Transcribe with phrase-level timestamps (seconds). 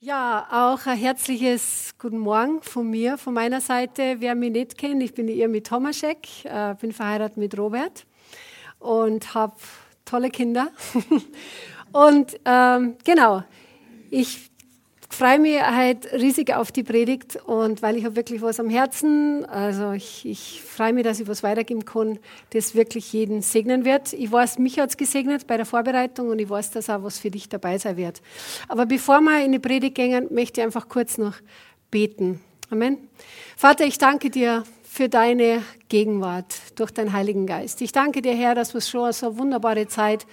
[0.00, 4.16] Ja, auch ein herzliches Guten Morgen von mir, von meiner Seite.
[4.18, 8.04] Wer mich nicht kennt, ich bin ihr mit Tomaschek, äh, bin verheiratet mit Robert
[8.78, 9.56] und habe
[10.04, 10.68] tolle Kinder.
[11.92, 13.42] und ähm, genau,
[14.10, 14.50] ich
[15.08, 19.44] freue mich halt riesig auf die Predigt und weil ich habe wirklich was am Herzen.
[19.46, 22.18] Also ich, ich freue mich, dass ich was weitergeben kann,
[22.50, 24.12] das wirklich jeden segnen wird.
[24.12, 27.18] Ich weiß, mich hat es gesegnet bei der Vorbereitung und ich weiß, dass auch was
[27.18, 28.20] für dich dabei sein wird.
[28.68, 31.34] Aber bevor wir in die Predigt gehen, möchte ich einfach kurz noch
[31.90, 32.40] beten.
[32.70, 32.98] Amen.
[33.56, 37.80] Vater, ich danke dir für deine Gegenwart durch deinen Heiligen Geist.
[37.82, 40.26] Ich danke dir, Herr, dass wir schon so eine wunderbare Zeit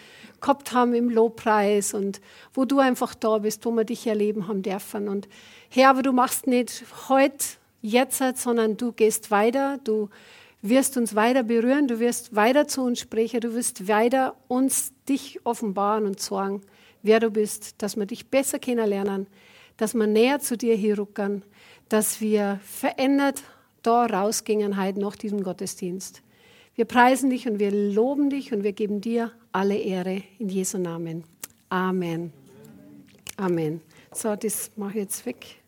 [0.44, 2.22] gehabt haben im Lobpreis und
[2.53, 5.08] wo du einfach da bist, wo wir dich erleben haben dürfen.
[5.08, 5.27] Und
[5.69, 7.44] Herr, aber du machst nicht heute,
[7.81, 10.09] jetzt, sondern du gehst weiter, du
[10.61, 15.45] wirst uns weiter berühren, du wirst weiter zu uns sprechen, du wirst weiter uns dich
[15.45, 16.61] offenbaren und sagen,
[17.03, 19.27] wer du bist, dass wir dich besser kennenlernen,
[19.77, 21.44] dass wir näher zu dir hier rücken,
[21.89, 23.44] dass wir verändert
[23.83, 26.22] da rausgingen heute nach diesem Gottesdienst.
[26.75, 30.80] Wir preisen dich und wir loben dich und wir geben dir alle Ehre in Jesu
[30.80, 31.23] Namen.
[31.69, 32.33] Amen.
[33.38, 33.80] Amen.
[34.11, 35.61] So, das mache ich jetzt weg.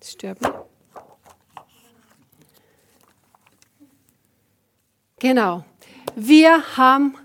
[0.00, 0.50] Das stört mich.
[5.20, 5.64] Genau.
[6.16, 7.16] Wir haben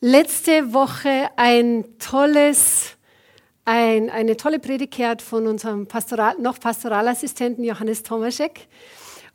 [0.00, 2.96] letzte Woche ein tolles,
[3.64, 8.68] ein, eine tolle Predigt gehört von unserem Pastoral, noch Pastoralassistenten Johannes Tomaschek.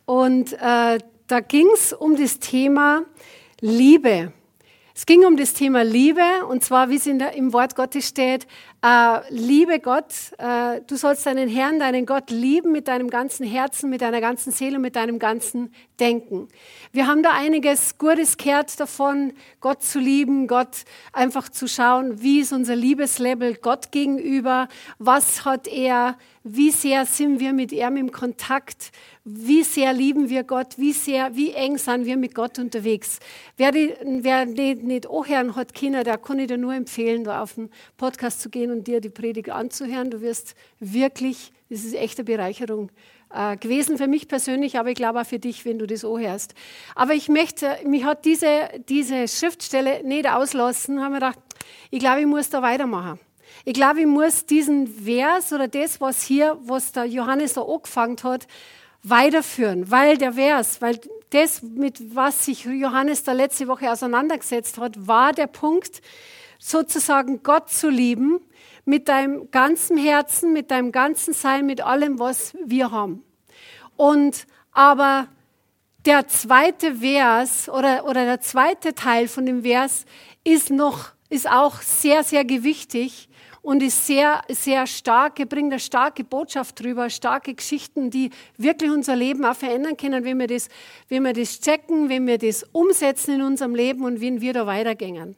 [0.05, 0.99] Und äh,
[1.29, 3.03] da ging es um das Thema
[3.61, 4.33] Liebe.
[4.95, 8.47] Es ging um das Thema Liebe und zwar, wie es der, im Wort Gottes steht,
[8.81, 13.89] äh, liebe Gott, äh, du sollst deinen Herrn, deinen Gott lieben mit deinem ganzen Herzen,
[13.89, 16.47] mit deiner ganzen Seele mit deinem ganzen Denken.
[16.91, 22.39] Wir haben da einiges Gutes gehört davon, Gott zu lieben, Gott einfach zu schauen, wie
[22.39, 28.11] ist unser Liebeslevel Gott gegenüber, was hat er, wie sehr sind wir mit ihm im
[28.11, 28.91] Kontakt,
[29.31, 33.19] wie sehr lieben wir Gott, wie sehr, wie eng sind wir mit Gott unterwegs.
[33.57, 37.53] Wer, wer nicht, nicht anhören hat, Kinder, der kann ich dir nur empfehlen, da auf
[37.53, 40.09] den Podcast zu gehen und dir die Predigt anzuhören.
[40.09, 42.91] Du wirst wirklich, das ist echte Bereicherung
[43.33, 46.55] äh, gewesen für mich persönlich, aber ich glaube auch für dich, wenn du das anhörst.
[46.95, 51.39] Aber ich möchte, mich hat diese, diese Schriftstelle nicht auslassen, haben wir gedacht,
[51.91, 53.19] ich glaube, ich muss da weitermachen.
[53.65, 58.17] Ich glaube, ich muss diesen Vers oder das, was hier, was der Johannes da angefangen
[58.23, 58.47] hat,
[59.03, 60.99] weiterführen, weil der Vers, weil
[61.29, 66.01] das, mit was sich Johannes da letzte Woche auseinandergesetzt hat, war der Punkt,
[66.57, 68.41] sozusagen Gott zu lieben
[68.85, 73.23] mit deinem ganzen Herzen, mit deinem ganzen Sein, mit allem, was wir haben.
[73.95, 75.27] Und aber
[76.05, 80.05] der zweite Vers oder, oder der zweite Teil von dem Vers
[80.43, 83.28] ist noch, ist auch sehr, sehr gewichtig
[83.61, 89.15] und ist sehr, sehr stark, bringt eine starke Botschaft drüber, starke Geschichten, die wirklich unser
[89.15, 90.69] Leben auch verändern können, wenn wir das,
[91.07, 94.65] wenn wir das checken, wenn wir das umsetzen in unserem Leben und wenn wir da
[94.65, 95.35] weitergehen.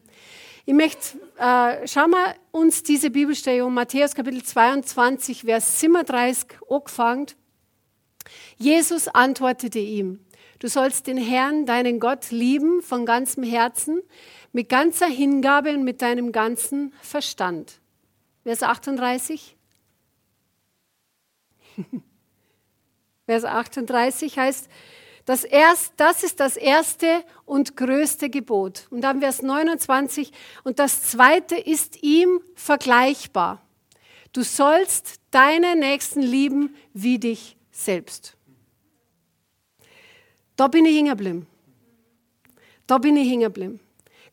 [0.66, 7.26] Ich möchte, äh, schauen wir uns diese Bibelstelle um, Matthäus Kapitel 22, Vers 37 angefangen.
[8.58, 10.20] Jesus antwortete ihm,
[10.60, 14.02] du sollst den Herrn, deinen Gott, lieben von ganzem Herzen,
[14.54, 17.81] mit ganzer Hingabe und mit deinem ganzen Verstand.
[18.44, 19.56] Vers 38.
[23.26, 24.70] Vers 38 heißt,
[25.26, 28.88] das, erst, das ist das erste und größte Gebot.
[28.90, 30.32] Und dann Vers 29,
[30.64, 33.62] und das zweite ist ihm vergleichbar.
[34.34, 38.36] Du sollst deine Nächsten lieben wie dich selbst.
[40.56, 41.48] Da bin ich hingeblieben.
[42.88, 43.80] Da bin ich hingeblieben.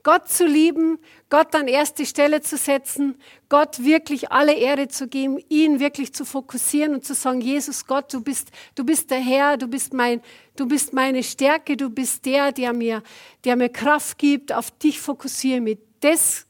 [0.08, 3.20] Gott zu lieben, Gott an erste Stelle zu setzen,
[3.50, 8.10] Gott wirklich alle Ehre zu geben, ihn wirklich zu fokussieren und zu sagen, Jesus Gott,
[8.14, 10.22] du bist, du bist der Herr, du bist mein,
[10.56, 13.02] du bist meine Stärke, du bist der, der mir,
[13.44, 15.78] der mir Kraft gibt, auf dich fokussieren mit.
[16.00, 16.46] Das,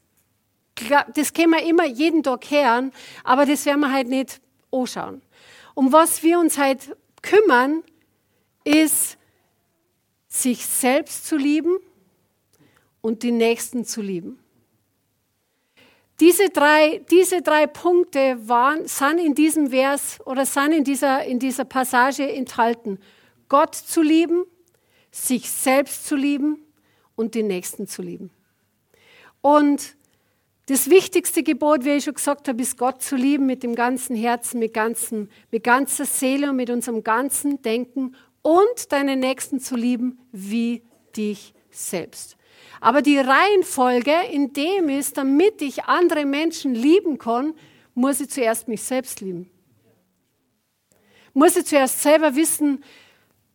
[1.16, 2.92] das können wir immer jeden Tag hören,
[3.24, 4.40] aber das werden wir halt nicht
[4.70, 5.20] anschauen.
[5.74, 7.82] Um was wir uns halt kümmern,
[8.62, 9.18] ist,
[10.28, 11.76] sich selbst zu lieben,
[13.00, 14.38] und die Nächsten zu lieben.
[16.20, 21.38] Diese drei, diese drei Punkte waren, sind in diesem Vers oder sind in dieser, in
[21.38, 22.98] dieser Passage enthalten.
[23.48, 24.44] Gott zu lieben,
[25.12, 26.64] sich selbst zu lieben
[27.14, 28.30] und den Nächsten zu lieben.
[29.40, 29.94] Und
[30.66, 34.16] das wichtigste Gebot, wie ich schon gesagt habe, ist Gott zu lieben mit dem ganzen
[34.16, 39.76] Herzen, mit, ganzen, mit ganzer Seele und mit unserem ganzen Denken und deinen Nächsten zu
[39.76, 40.82] lieben wie
[41.16, 42.37] dich selbst.
[42.80, 47.54] Aber die Reihenfolge in dem ist, damit ich andere Menschen lieben kann,
[47.94, 49.50] muss ich zuerst mich selbst lieben.
[51.34, 52.82] Muss ich zuerst selber wissen,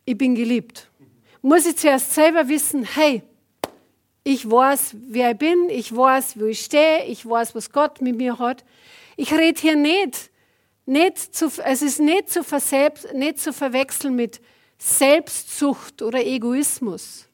[0.05, 0.89] ich bin geliebt.
[1.41, 3.23] Muss ich zuerst selber wissen, hey,
[4.23, 8.15] ich weiß, wer ich bin, ich weiß, wo ich stehe, ich weiß, was Gott mit
[8.15, 8.63] mir hat.
[9.17, 10.31] Ich rede hier nicht,
[10.85, 12.41] nicht zu, es ist nicht zu,
[13.13, 14.41] nicht zu verwechseln mit
[14.77, 17.27] Selbstsucht oder Egoismus.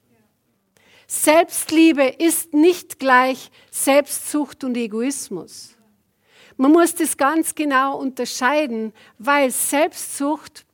[1.11, 5.75] Selbstliebe ist nicht gleich Selbstsucht und Egoismus.
[6.55, 10.67] Man muss das ganz genau unterscheiden, weil Selbstsucht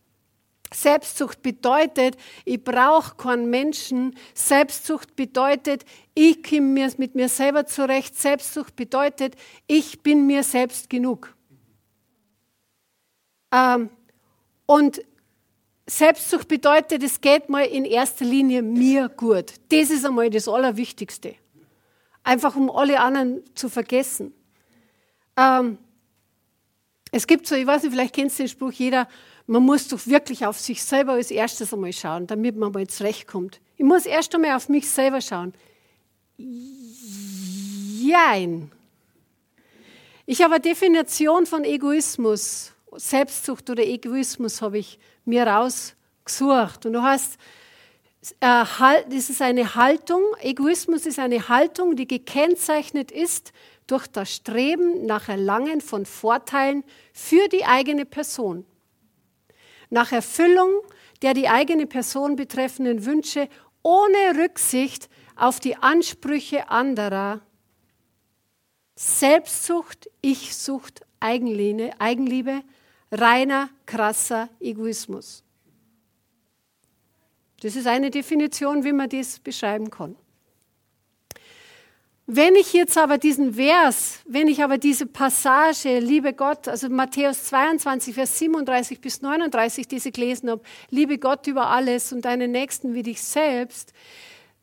[0.74, 4.14] Selbstsucht bedeutet, ich brauche keinen Menschen.
[4.34, 5.86] Selbstsucht bedeutet,
[6.16, 8.18] ich komme mir mit mir selber zurecht.
[8.18, 9.36] Selbstsucht bedeutet,
[9.68, 11.34] ich bin mir selbst genug.
[13.54, 13.90] Ähm,
[14.66, 15.02] und
[15.88, 19.54] Selbstsucht bedeutet, es geht mal in erster Linie mir gut.
[19.70, 21.36] Das ist einmal das Allerwichtigste.
[22.24, 24.34] Einfach um alle anderen zu vergessen.
[25.38, 25.78] Ähm,
[27.12, 29.08] es gibt so, ich weiß nicht, vielleicht kennst du den Spruch, jeder
[29.48, 33.62] man muss doch wirklich auf sich selber als erstes einmal schauen, damit man mal zurechtkommt.
[33.78, 35.54] Ich muss erst einmal auf mich selber schauen.
[38.02, 38.72] Jein.
[40.26, 46.86] Ich habe eine Definition von Egoismus, Selbstsucht oder Egoismus habe ich mir rausgesucht.
[46.86, 47.38] Und du hast,
[48.40, 48.64] äh,
[49.10, 53.54] das ist eine Haltung, Egoismus ist eine Haltung, die gekennzeichnet ist
[53.88, 56.84] durch das Streben nach Erlangen von Vorteilen
[57.14, 58.66] für die eigene Person
[59.90, 60.82] nach Erfüllung
[61.22, 63.48] der die eigene Person betreffenden Wünsche
[63.82, 67.42] ohne Rücksicht auf die Ansprüche anderer.
[68.96, 72.62] Selbstsucht, Ich-Sucht, Eigenliebe,
[73.20, 75.44] reiner, krasser Egoismus.
[77.62, 80.16] Das ist eine Definition, wie man das beschreiben kann.
[82.28, 87.44] Wenn ich jetzt aber diesen Vers, wenn ich aber diese Passage, liebe Gott, also Matthäus
[87.46, 92.96] 22, Vers 37 bis 39, diese gelesen habe, liebe Gott über alles und deinen Nächsten
[92.96, 93.94] wie dich selbst,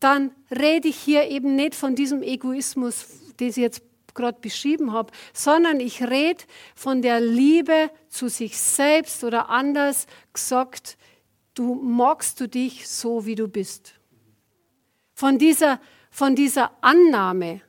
[0.01, 3.07] dann rede ich hier eben nicht von diesem Egoismus,
[3.39, 3.83] den ich jetzt
[4.15, 6.45] gerade beschrieben habe, sondern ich rede
[6.75, 10.97] von der Liebe zu sich selbst oder anders gesagt,
[11.55, 13.95] du magst du dich so, wie du bist.
[15.15, 15.81] Von dieser
[16.13, 17.63] von dieser Annahme,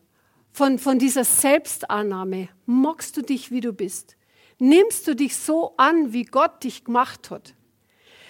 [0.51, 4.17] von, von dieser Selbstannahme, magst du dich, wie du bist?
[4.59, 7.55] Nimmst du dich so an, wie Gott dich gemacht hat?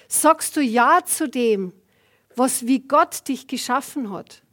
[0.08, 1.74] Sagst du Ja zu dem,
[2.36, 4.44] was wie Gott dich geschaffen hat?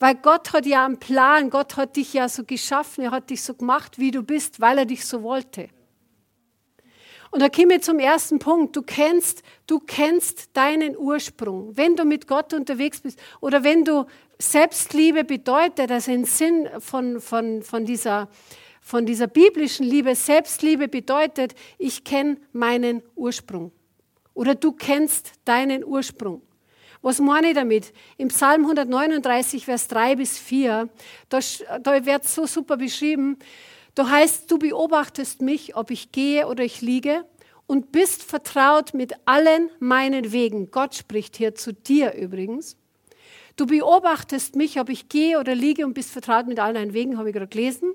[0.00, 3.42] Weil Gott hat ja einen Plan, Gott hat dich ja so geschaffen, er hat dich
[3.42, 5.68] so gemacht, wie du bist, weil er dich so wollte.
[7.30, 8.74] Und da komme ich zum ersten Punkt.
[8.74, 11.76] Du kennst, du kennst deinen Ursprung.
[11.76, 14.06] Wenn du mit Gott unterwegs bist oder wenn du
[14.38, 18.28] Selbstliebe bedeutet, also im Sinn von, von, von, dieser,
[18.80, 23.70] von dieser biblischen Liebe, Selbstliebe bedeutet, ich kenne meinen Ursprung.
[24.32, 26.42] Oder du kennst deinen Ursprung.
[27.02, 27.92] Was meine ich damit?
[28.18, 30.88] Im Psalm 139, Vers 3 bis 4,
[31.28, 31.38] da,
[31.82, 33.38] da wird so super beschrieben,
[33.94, 37.24] da heißt, du beobachtest mich, ob ich gehe oder ich liege
[37.66, 40.70] und bist vertraut mit allen meinen Wegen.
[40.70, 42.76] Gott spricht hier zu dir übrigens.
[43.56, 47.18] Du beobachtest mich, ob ich gehe oder liege und bist vertraut mit allen deinen Wegen,
[47.18, 47.92] habe ich gerade gelesen.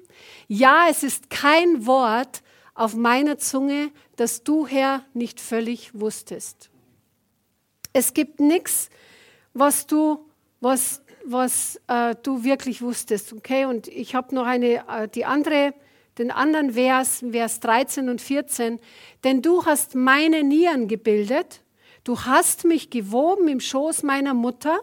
[0.48, 2.42] Ja, es ist kein Wort
[2.74, 6.70] auf meiner Zunge, das du, Herr, nicht völlig wusstest.
[7.96, 8.90] Es gibt nichts,
[9.54, 10.20] was du,
[10.60, 13.32] was, was äh, du wirklich wusstest.
[13.32, 15.74] Okay, und ich habe noch eine, äh, die andere
[16.18, 18.80] den anderen Vers, Vers 13 und 14.
[19.24, 21.62] Denn du hast meine Nieren gebildet,
[22.04, 24.80] du hast mich gewoben im Schoß meiner Mutter.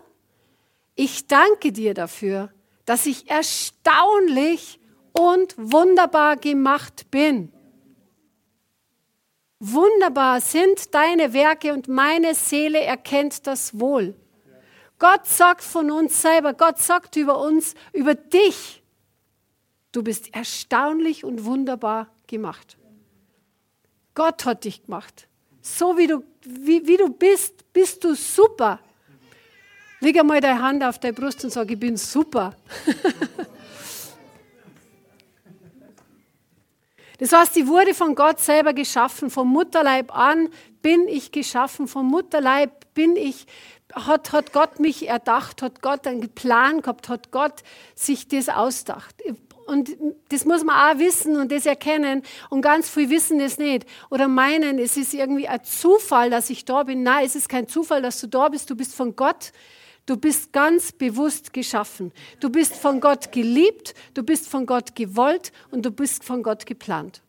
[0.94, 2.50] Ich danke dir dafür,
[2.86, 4.80] dass ich erstaunlich
[5.12, 7.52] und wunderbar gemacht bin.
[9.64, 14.14] Wunderbar sind deine Werke und meine Seele erkennt das wohl.
[14.98, 18.82] Gott sagt von uns selber, Gott sagt über uns, über dich,
[19.92, 22.78] Du bist erstaunlich und wunderbar gemacht.
[24.14, 25.28] Gott hat dich gemacht.
[25.60, 28.80] So wie du, wie, wie du bist, bist du super.
[30.00, 32.56] Leg einmal deine Hand auf deine Brust und sag, ich bin super.
[37.22, 39.30] Das heißt, ich wurde von Gott selber geschaffen.
[39.30, 40.48] Vom Mutterleib an
[40.82, 41.86] bin ich geschaffen.
[41.86, 43.46] Vom Mutterleib bin ich
[43.94, 47.62] hat, hat Gott mich erdacht, hat Gott einen Plan gehabt, hat Gott
[47.94, 49.14] sich das ausgedacht.
[49.66, 49.90] Und
[50.30, 52.22] das muss man auch wissen und das erkennen.
[52.50, 53.86] Und ganz viel wissen es nicht.
[54.10, 57.04] Oder meinen, es ist irgendwie ein Zufall, dass ich da bin.
[57.04, 58.68] Nein, es ist kein Zufall, dass du da bist.
[58.68, 59.52] Du bist von Gott.
[60.04, 62.12] Du bist ganz bewusst geschaffen.
[62.40, 63.94] Du bist von Gott geliebt.
[64.14, 67.22] Du bist von Gott gewollt und du bist von Gott geplant.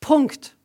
[0.00, 0.56] Punkt.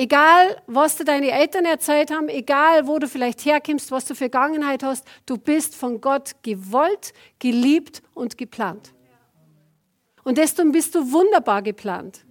[0.00, 4.18] Egal, was dir deine Eltern erzählt haben, egal, wo du vielleicht herkommst, was du für
[4.18, 8.94] Vergangenheit hast, du bist von Gott gewollt, geliebt und geplant.
[10.22, 12.24] Und deswegen bist du wunderbar geplant.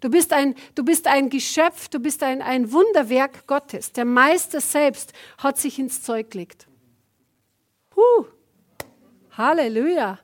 [0.00, 3.92] Du bist ein, du bist ein Geschöpf, du bist ein, ein Wunderwerk Gottes.
[3.92, 6.68] Der Meister selbst hat sich ins Zeug gelegt.
[7.96, 8.26] Huh.
[9.32, 10.20] Halleluja.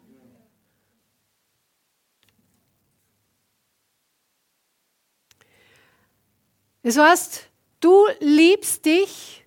[6.83, 7.49] Das heißt,
[7.81, 9.44] du liebst dich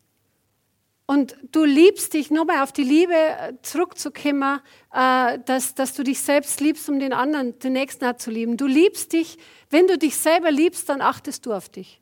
[1.10, 4.60] und du liebst dich, nochmal auf die Liebe äh, zurückzukommen,
[4.94, 8.58] äh, dass, dass du dich selbst liebst, um den anderen, den Nächsten auch zu lieben.
[8.58, 9.38] Du liebst dich,
[9.70, 12.02] wenn du dich selber liebst, dann achtest du auf dich.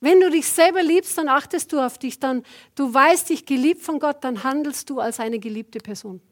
[0.00, 3.82] Wenn du dich selber liebst, dann achtest du auf dich, dann du weißt dich geliebt
[3.82, 6.22] von Gott, dann handelst du als eine geliebte Person.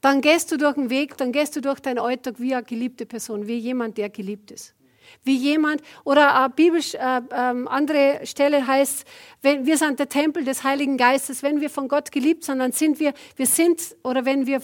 [0.00, 3.04] Dann gehst du durch den Weg, dann gehst du durch deinen Alltag wie eine geliebte
[3.04, 4.74] Person, wie jemand, der geliebt ist
[5.22, 9.04] wie jemand, oder äh, biblisch, äh, äh, andere Stelle heißt,
[9.42, 11.42] wenn, wir sind der Tempel des Heiligen Geistes.
[11.42, 14.60] Wenn wir von Gott geliebt sind, dann sind wir, wir sind, oder wenn wir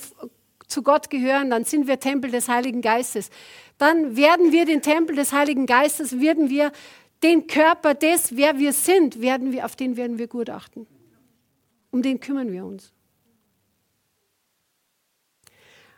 [0.67, 3.31] zu Gott gehören, dann sind wir Tempel des Heiligen Geistes.
[3.79, 6.73] Dann werden wir den Tempel des Heiligen Geistes, werden wir
[7.23, 10.87] den Körper des, wer wir sind, werden wir, auf den werden wir gut achten.
[11.91, 12.93] Um den kümmern wir uns.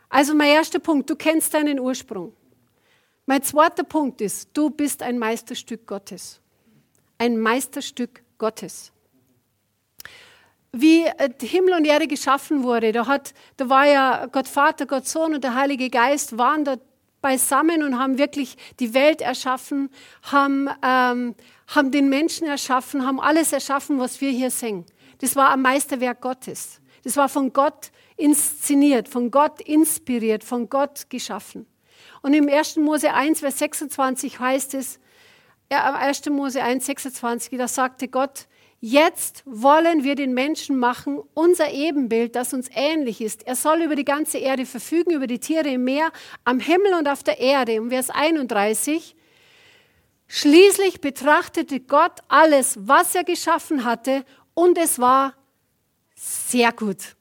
[0.09, 2.33] Also mein erster Punkt, du kennst deinen Ursprung.
[3.31, 6.41] Mein zweiter Punkt ist, du bist ein Meisterstück Gottes.
[7.17, 8.91] Ein Meisterstück Gottes.
[10.73, 15.07] Wie äh, Himmel und Erde geschaffen wurde, da, hat, da war ja Gott Vater, Gott
[15.07, 16.75] Sohn und der Heilige Geist waren da
[17.21, 19.89] beisammen und haben wirklich die Welt erschaffen,
[20.23, 21.35] haben, ähm,
[21.67, 24.85] haben den Menschen erschaffen, haben alles erschaffen, was wir hier sehen.
[25.19, 26.81] Das war ein Meisterwerk Gottes.
[27.05, 31.65] Das war von Gott inszeniert, von Gott inspiriert, von Gott geschaffen.
[32.21, 32.77] Und im 1.
[32.77, 34.99] Mose 1, Vers 26 heißt es,
[35.69, 36.29] 1.
[36.29, 38.47] Mose 1, 26, da sagte Gott,
[38.81, 43.47] jetzt wollen wir den Menschen machen, unser Ebenbild, das uns ähnlich ist.
[43.47, 46.11] Er soll über die ganze Erde verfügen, über die Tiere im Meer,
[46.43, 47.81] am Himmel und auf der Erde.
[47.81, 49.15] Und Vers 31,
[50.27, 55.33] schließlich betrachtete Gott alles, was er geschaffen hatte, und es war
[56.15, 57.15] sehr gut.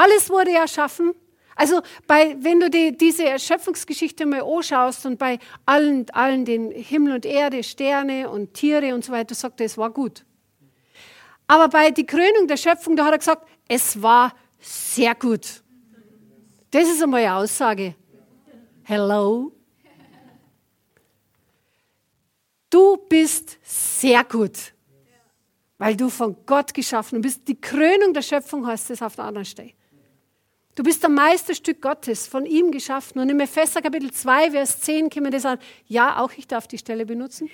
[0.00, 1.12] Alles wurde erschaffen.
[1.54, 7.16] Also bei, wenn du die, diese Erschöpfungsgeschichte mal anschaust und bei allen, allen den Himmel
[7.16, 10.24] und Erde, Sterne und Tiere und so weiter, sagt er, es war gut.
[11.46, 15.62] Aber bei der Krönung der Schöpfung, da hat er gesagt, es war sehr gut.
[16.70, 17.94] Das ist einmal eine Aussage.
[18.84, 19.52] Hello.
[22.70, 24.72] Du bist sehr gut,
[25.76, 27.46] weil du von Gott geschaffen bist.
[27.46, 29.74] Die Krönung der Schöpfung heißt es auf der anderen Stelle.
[30.76, 33.20] Du bist ein Meisterstück Gottes, von ihm geschaffen.
[33.20, 35.58] Und im Epheser Kapitel 2, Vers 10 können wir das an.
[35.86, 37.50] Ja, auch ich darf die Stelle benutzen.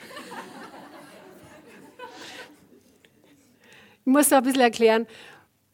[4.00, 5.06] ich muss da ein bisschen erklären.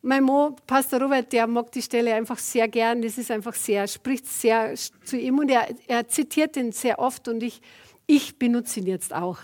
[0.03, 3.03] Mein Mo, Pastor Robert, der mag die Stelle einfach sehr gern.
[3.03, 7.27] Das ist einfach sehr, spricht sehr zu ihm und er, er zitiert den sehr oft
[7.29, 7.61] und ich,
[8.07, 9.39] ich benutze ihn jetzt auch.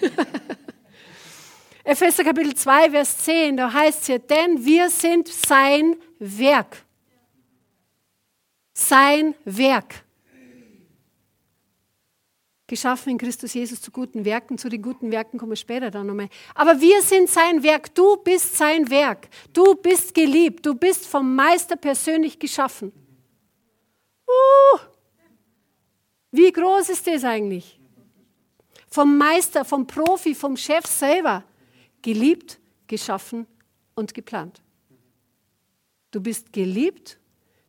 [1.84, 6.83] Epheser Kapitel 2, Vers 10, da heißt es ja, denn wir sind sein Werk
[8.74, 10.04] sein Werk.
[12.66, 14.58] Geschaffen in Christus Jesus zu guten Werken.
[14.58, 16.28] Zu den guten Werken kommen wir später dann nochmal.
[16.54, 17.94] Aber wir sind sein Werk.
[17.94, 19.28] Du bist sein Werk.
[19.52, 20.66] Du bist geliebt.
[20.66, 22.92] Du bist vom Meister persönlich geschaffen.
[24.26, 24.78] Uh,
[26.32, 27.78] wie groß ist das eigentlich?
[28.88, 31.44] Vom Meister, vom Profi, vom Chef selber.
[32.00, 33.46] Geliebt, geschaffen
[33.94, 34.62] und geplant.
[36.10, 37.18] Du bist geliebt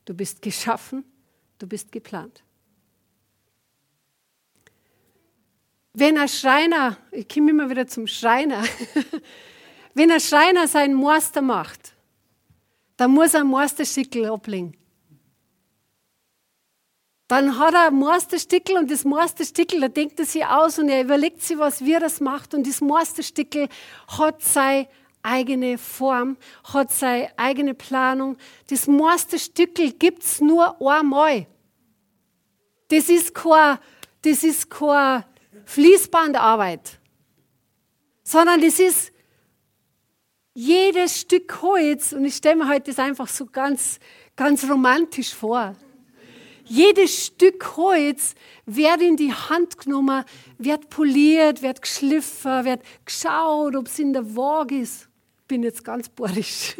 [0.05, 1.03] Du bist geschaffen,
[1.57, 2.43] du bist geplant.
[5.93, 8.63] Wenn ein Schreiner, ich komme immer wieder zum Schreiner,
[9.93, 11.93] wenn ein Schreiner seinen Meister macht,
[12.97, 14.77] dann muss er Meisterstickel ablegen.
[17.27, 21.01] Dann hat er ein Meisterstickel und das Meisterstickel, da denkt er sich aus und er
[21.01, 23.67] überlegt sich, was wir das macht und das Meisterstickel
[24.07, 24.87] hat sein
[25.25, 28.37] eigene Form, hat seine eigene Planung.
[28.69, 31.47] Das meiste Stückel gibt es nur einmal.
[32.89, 33.79] Das ist kein,
[34.21, 34.43] das
[35.65, 36.99] Fließbandarbeit,
[38.23, 39.11] sondern es ist
[40.53, 43.99] jedes Stück Holz, und ich stelle mir heute das einfach so ganz,
[44.35, 45.75] ganz romantisch vor.
[46.63, 48.33] Jedes Stück Holz
[48.65, 50.23] wird in die Hand genommen,
[50.57, 55.09] wird poliert, wird geschliffen, wird geschaut, ob es in der Waage ist.
[55.45, 56.75] Ich bin jetzt ganz bohrisch.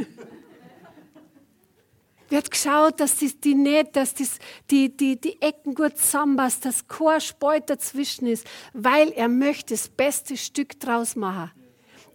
[2.30, 4.40] wird geschaut, dass die, die nicht, dass das,
[4.72, 9.88] die, die, die Ecken gut zusammenpasst, dass kein Spalt dazwischen ist, weil er möchte das
[9.88, 11.52] beste Stück draus machen.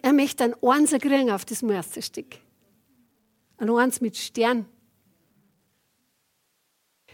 [0.02, 2.38] Er möchte ein Einser kriegen auf das erste Stück.
[3.58, 4.66] Ein Eins mit Stern.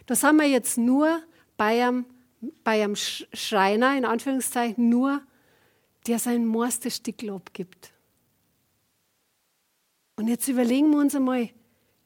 [0.07, 1.21] Da sind wir jetzt nur
[1.59, 2.07] bei einem,
[2.65, 5.21] bei einem Schreiner, in Anführungszeichen, nur,
[6.07, 7.93] der sein Meisterstück abgibt.
[10.17, 11.51] Und jetzt überlegen wir uns einmal,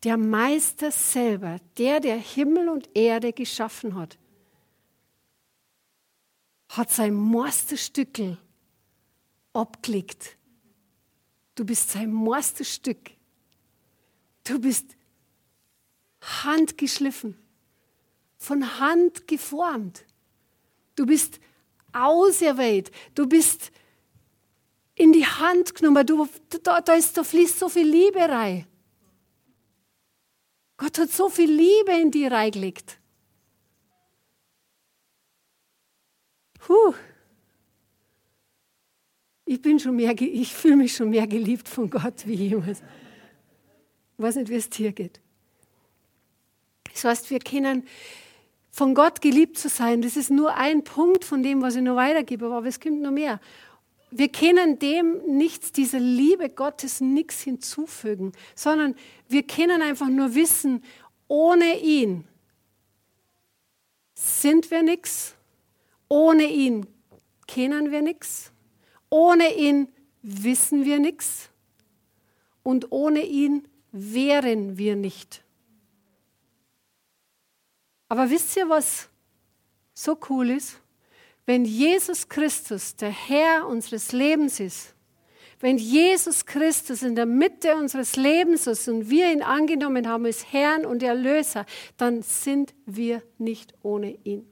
[0.02, 4.18] der Meister selber, der, der Himmel und Erde geschaffen hat,
[6.68, 8.38] hat sein Meisterstückel
[9.52, 10.36] abgelegt.
[11.54, 13.10] Du bist sein Meisterstück.
[14.44, 14.96] Du bist
[16.20, 17.36] handgeschliffen
[18.38, 20.04] von Hand geformt.
[20.96, 21.40] Du bist
[21.92, 22.90] auserwählt.
[23.14, 23.72] Du bist
[25.00, 26.06] in die Hand genommen.
[26.06, 26.28] Du,
[26.62, 28.66] da, da, ist, da fließt so viel Liebe rein.
[30.76, 32.98] Gott hat so viel Liebe in dir reingelegt.
[36.58, 36.94] Puh.
[39.46, 42.82] Ich bin schon mehr, ich fühle mich schon mehr geliebt von Gott wie jemals.
[44.16, 45.20] Ich weiß nicht, wie es dir geht.
[46.92, 47.86] Das heißt, wir können
[48.70, 51.96] von Gott geliebt zu sein, das ist nur ein Punkt von dem, was ich noch
[51.96, 53.40] weitergebe, aber es kommt noch mehr.
[54.10, 58.96] Wir können dem nichts, dieser Liebe Gottes nichts hinzufügen, sondern
[59.28, 60.82] wir können einfach nur wissen,
[61.28, 62.26] ohne ihn
[64.14, 65.36] sind wir nichts,
[66.08, 66.86] ohne ihn
[67.46, 68.52] kennen wir nichts,
[69.08, 69.88] ohne ihn
[70.22, 71.50] wissen wir nichts
[72.62, 75.42] und ohne ihn wären wir nicht.
[78.08, 79.08] Aber wisst ihr, was
[79.94, 80.80] so cool ist?
[81.50, 84.94] Wenn Jesus Christus der Herr unseres Lebens ist,
[85.58, 90.52] wenn Jesus Christus in der Mitte unseres Lebens ist und wir ihn angenommen haben als
[90.52, 94.48] Herrn und Erlöser, dann sind wir nicht ohne ihn.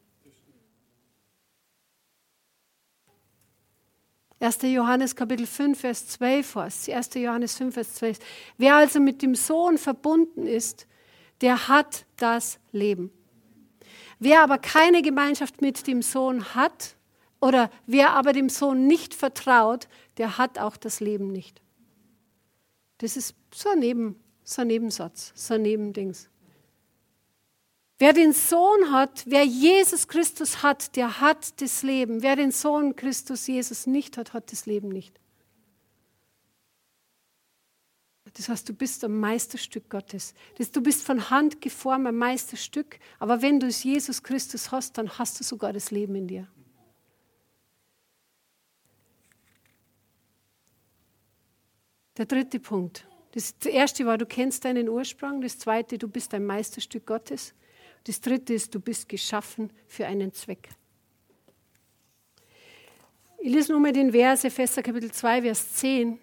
[4.41, 4.63] 1.
[4.63, 6.89] Johannes Kapitel 5, Vers 12 was.
[6.89, 7.15] 1.
[7.15, 8.19] Johannes 5, Vers 12.
[8.57, 10.89] Wer also mit dem Sohn verbunden ist,
[11.43, 13.13] der hat das Leben.
[14.19, 16.97] Wer aber keine Gemeinschaft mit dem Sohn hat
[17.41, 21.63] oder wer aber dem Sohn nicht vertraut, der hat auch das Leben nicht.
[22.99, 26.29] Das ist so ein, Neben, so ein Nebensatz, so ein Nebendings.
[28.01, 32.23] Wer den Sohn hat, wer Jesus Christus hat, der hat das Leben.
[32.23, 35.19] Wer den Sohn Christus Jesus nicht hat, hat das Leben nicht.
[38.39, 40.33] Das heißt, du bist ein Meisterstück Gottes.
[40.57, 43.01] du bist von Hand geformt ein Meisterstück.
[43.19, 46.47] Aber wenn du es Jesus Christus hast, dann hast du sogar das Leben in dir.
[52.17, 53.09] Der dritte Punkt.
[53.33, 55.41] Das erste war, du kennst deinen Ursprung.
[55.41, 57.55] Das zweite, du bist ein Meisterstück Gottes.
[58.05, 60.69] Das dritte ist, du bist geschaffen für einen Zweck.
[63.41, 66.21] Ich lese nochmal den Vers, Epheser Kapitel 2, Vers 10.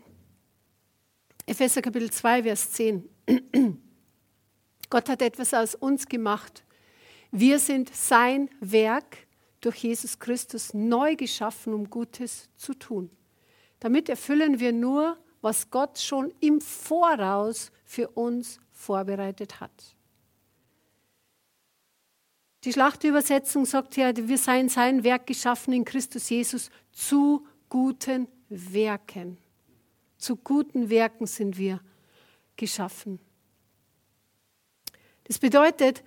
[1.48, 3.08] Epheser Kapitel 2, Vers 10.
[4.90, 6.64] Gott hat etwas aus uns gemacht.
[7.32, 9.18] Wir sind sein Werk
[9.62, 13.12] durch Jesus Christus neu geschaffen, um Gutes zu tun.
[13.80, 19.96] Damit erfüllen wir nur, was Gott schon im Voraus für uns vorbereitet hat.
[22.64, 29.38] Die Schlachtübersetzung sagt ja, wir seien sein Werk geschaffen in Christus Jesus zu guten Werken.
[30.26, 31.80] Zu guten Werken sind wir
[32.56, 33.20] geschaffen.
[35.26, 36.04] Das bedeutet,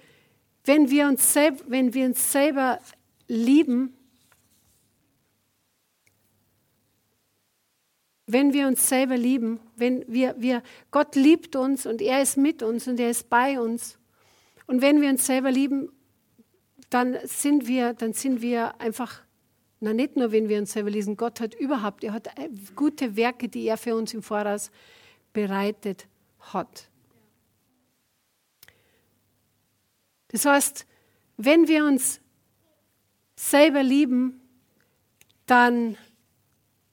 [0.65, 2.81] wenn wir uns, selb, wenn wir uns selber
[3.29, 3.97] lieben,
[8.27, 12.65] wenn wir uns selber lieben, wenn wir, wir, Gott liebt uns und er ist mit
[12.65, 14.01] uns und er ist bei uns.
[14.67, 15.93] Und wenn wir uns selber lieben,
[16.91, 19.23] dann sind wir, dann sind wir einfach
[19.81, 23.17] na, nicht nur, wenn wir uns selber lesen, Gott hat überhaupt, er hat äh, gute
[23.17, 24.71] Werke, die er für uns im Voraus
[25.33, 26.07] bereitet
[26.41, 26.89] hat.
[30.29, 30.87] Das heißt,
[31.37, 32.21] wenn wir uns
[33.37, 34.41] selber lieben,
[35.47, 35.97] dann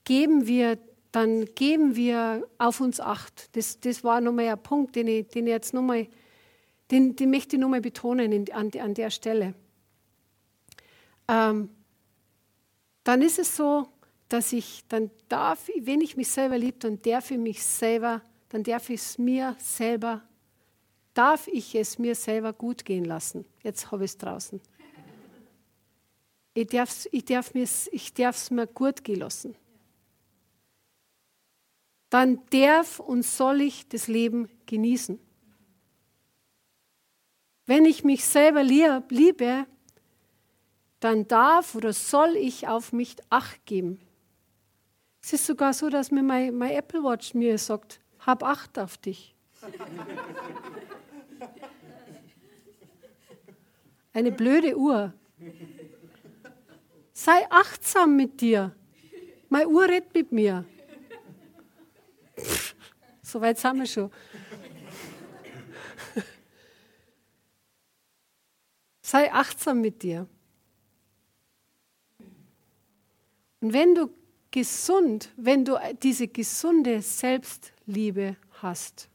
[0.03, 0.77] geben wir,
[1.11, 3.55] dann geben wir auf uns Acht.
[3.55, 6.07] Das, das war nochmal ein Punkt, den ich, den ich jetzt nochmal,
[6.91, 9.55] den, den möchte ich nochmal betonen an, an der Stelle.
[11.27, 11.69] Ähm,
[13.05, 13.87] dann ist es so,
[14.27, 18.63] dass ich, dann darf, wenn ich mich selber liebe, dann darf ich mich selber, dann
[18.63, 20.23] darf ich es mir selber,
[21.13, 23.45] darf ich es mir selber gut gehen lassen.
[23.63, 24.59] Jetzt habe ich es draußen.
[26.55, 29.55] Ich darf es ich darf ich mir gut gehen lassen.
[32.09, 35.19] Dann darf und soll ich das Leben genießen.
[37.67, 39.67] Wenn ich mich selber liebe,
[40.99, 43.99] dann darf oder soll ich auf mich Acht geben.
[45.21, 48.97] Es ist sogar so, dass mir mein, mein Apple Watch mir sagt, hab Acht auf
[48.97, 49.35] dich.
[54.13, 55.13] Eine blöde Uhr.
[57.11, 58.75] Sei achtsam mit dir.
[59.49, 60.65] Meine Uhr redet mit mir.
[63.21, 64.11] so weit sind wir schon.
[69.01, 70.27] Sei achtsam mit dir.
[73.65, 74.11] Und wenn du
[74.51, 79.09] gesund, wenn du diese gesunde Selbstliebe hast,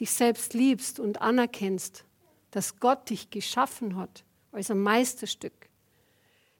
[0.00, 2.04] dich selbst liebst und anerkennst,
[2.50, 5.68] dass Gott dich geschaffen hat als ein Meisterstück,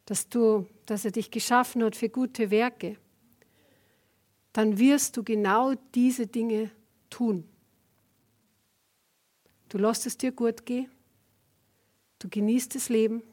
[0.07, 2.97] dass, du, dass er dich geschaffen hat für gute Werke,
[4.53, 6.71] dann wirst du genau diese Dinge
[7.11, 7.49] tun.
[9.71, 10.89] Du lässt es dir gut gehen,
[12.21, 13.25] du genießt das Leben,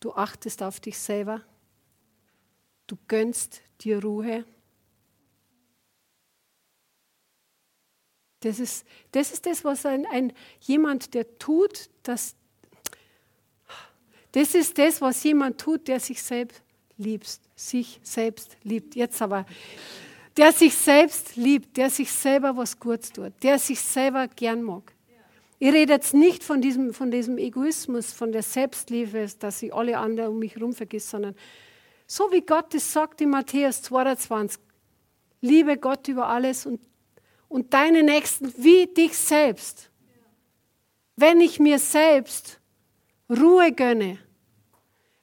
[0.00, 1.42] du achtest auf dich selber
[2.88, 4.44] Du gönnst dir Ruhe.
[8.40, 12.34] Das ist, das ist das, was ein, ein jemand, der tut, das,
[14.32, 16.62] das ist das, was jemand tut, der sich selbst
[16.96, 18.94] liebt, sich selbst liebt.
[18.94, 19.44] Jetzt aber,
[20.36, 24.94] der sich selbst liebt, der sich selber was Gutes tut, der sich selber gern mag.
[25.60, 29.98] Ich rede jetzt nicht von diesem, von diesem Egoismus, von der Selbstliebe, dass ich alle
[29.98, 31.34] anderen um mich herum vergisst, sondern
[32.06, 34.60] so wie Gott es sagt in Matthäus 22.
[35.40, 36.80] Liebe Gott über alles und,
[37.48, 39.90] und deine Nächsten wie dich selbst.
[41.16, 42.60] Wenn ich mir selbst
[43.28, 44.18] Ruhe gönne,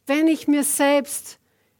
[0.05, 1.39] wenn ich mir selbst,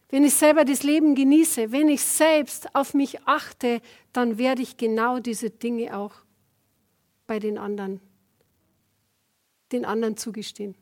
[0.09, 3.81] wenn ich selber das Leben genieße, wenn ich selbst auf mich achte,
[4.13, 6.13] dann werde ich genau diese Dinge auch
[7.27, 7.99] bei den anderen,
[9.71, 10.75] den anderen zugestehen.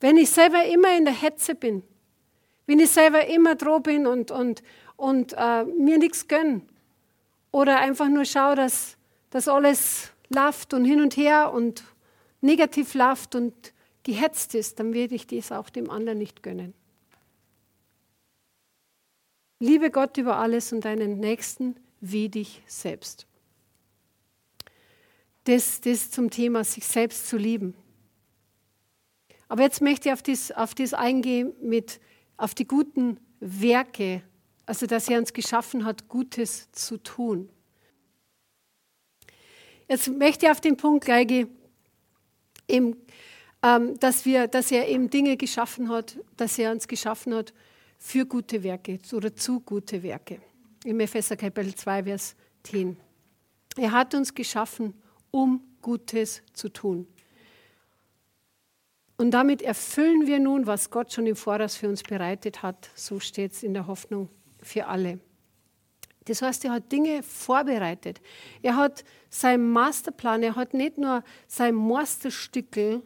[0.00, 1.82] Wenn ich selber immer in der Hetze bin,
[2.66, 4.62] wenn ich selber immer droh bin und, und,
[4.96, 6.60] und äh, mir nichts gönne.
[7.50, 8.96] Oder einfach nur schaue, dass,
[9.30, 11.82] dass alles läuft und hin und her und
[12.42, 16.74] negativ läuft und gehetzt ist, dann werde ich dies auch dem anderen nicht gönnen.
[19.60, 23.27] Liebe Gott über alles und deinen Nächsten wie dich selbst.
[25.48, 27.74] Das, das zum Thema, sich selbst zu lieben.
[29.48, 32.00] Aber jetzt möchte ich auf das, auf das eingehen mit
[32.36, 34.20] auf die guten Werke,
[34.66, 37.48] also dass er uns geschaffen hat, Gutes zu tun.
[39.88, 41.48] Jetzt möchte ich auf den Punkt gleich gehen,
[42.68, 42.98] eben,
[43.62, 47.54] ähm, dass, wir, dass er eben Dinge geschaffen hat, dass er uns geschaffen hat
[47.96, 50.42] für gute Werke oder zu gute Werke.
[50.84, 52.98] Im Epheser Kapitel 2, Vers 10.
[53.78, 54.92] Er hat uns geschaffen,
[55.30, 57.06] um Gutes zu tun.
[59.16, 62.88] Und damit erfüllen wir nun, was Gott schon im Voraus für uns bereitet hat.
[62.94, 64.28] So steht es in der Hoffnung
[64.62, 65.18] für alle.
[66.26, 68.20] Das heißt, er hat Dinge vorbereitet.
[68.62, 73.02] Er hat seinen Masterplan, er hat nicht nur sein Masterstückel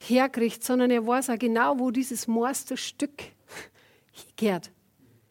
[0.00, 3.22] hergerichtet, sondern er weiß auch genau, wo dieses Masterstück
[4.12, 4.70] hingehört.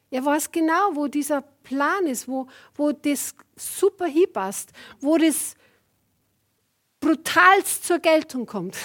[0.10, 5.56] Er weiß genau, wo dieser Plan ist, wo, wo das super hinpasst, wo das
[7.02, 8.78] brutalst zur Geltung kommt.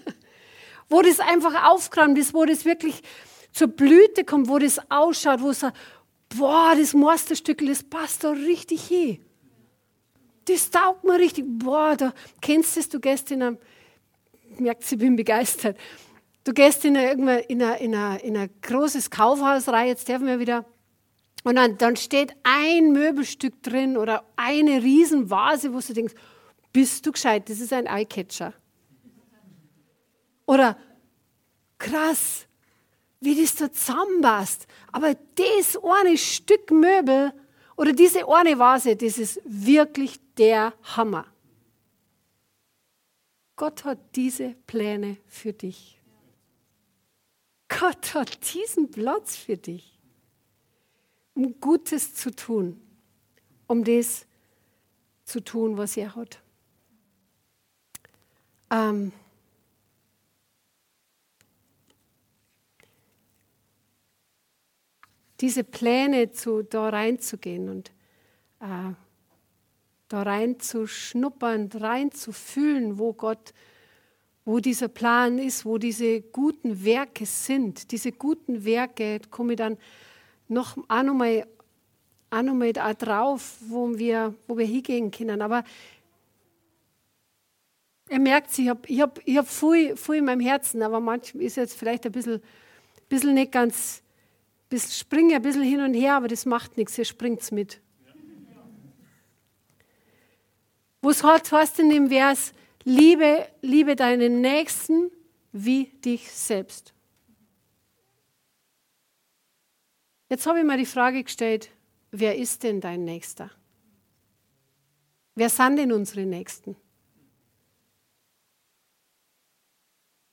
[0.88, 3.02] wo das einfach aufkramt ist, wo das wirklich
[3.50, 5.76] zur Blüte kommt, wo das ausschaut, wo es sagt,
[6.28, 9.24] boah, das Meisterstück, das passt da richtig hin.
[10.44, 11.44] Das taugt mir richtig.
[11.48, 13.58] Boah, da kennst du es, du gehst in einem,
[14.58, 15.76] merkt, ich bin begeistert.
[16.44, 20.28] Du gehst in ein, in ein, in ein, in ein großes Kaufhaus rein, jetzt dürfen
[20.28, 20.64] wir wieder
[21.46, 26.14] und dann, dann, steht ein Möbelstück drin oder eine Riesenvase, wo du denkst,
[26.72, 27.48] bist du gescheit?
[27.48, 28.52] Das ist ein Eyecatcher.
[30.44, 30.76] Oder
[31.78, 32.48] krass,
[33.20, 34.66] wie das da zusammenpasst.
[34.90, 37.32] Aber das eine Stück Möbel
[37.76, 41.26] oder diese eine Vase, das ist wirklich der Hammer.
[43.54, 46.02] Gott hat diese Pläne für dich.
[47.68, 49.95] Gott hat diesen Platz für dich,
[51.36, 52.80] um Gutes zu tun,
[53.66, 54.26] um das
[55.24, 56.40] zu tun, was er hat.
[58.70, 59.12] Ähm
[65.40, 67.90] diese Pläne zu, da reinzugehen und
[68.60, 68.94] äh,
[70.08, 73.52] da reinzuschnuppern, reinzufühlen, wo Gott,
[74.46, 77.90] wo dieser Plan ist, wo diese guten Werke sind.
[77.90, 79.76] Diese guten Werke, komme ich dann
[80.48, 81.46] noch auch nochmal
[82.30, 85.40] auch noch mal da drauf, wo wir, wo wir hingehen können.
[85.42, 85.64] Aber
[88.08, 91.44] er merkt, ich habe ich hab, ich hab viel, viel in meinem Herzen, aber manchmal
[91.44, 92.42] ist jetzt vielleicht ein bisschen,
[93.08, 94.02] bisschen nicht ganz,
[94.68, 97.80] bisschen, springe ein bisschen hin und her, aber das macht nichts, ihr springt es mit.
[101.02, 102.52] Was heißt in dem Vers,
[102.84, 105.10] liebe, liebe deinen Nächsten
[105.52, 106.95] wie dich selbst?
[110.28, 111.70] Jetzt habe ich mir die Frage gestellt,
[112.10, 113.50] wer ist denn dein Nächster?
[115.34, 116.76] Wer sind denn unsere Nächsten?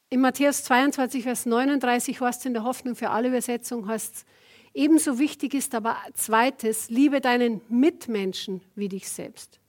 [0.10, 4.25] In Matthäus 22, Vers 39 heißt in der Hoffnung für alle Übersetzung, heißt
[4.73, 9.60] ebenso wichtig ist aber zweites, liebe deinen Mitmenschen wie dich selbst.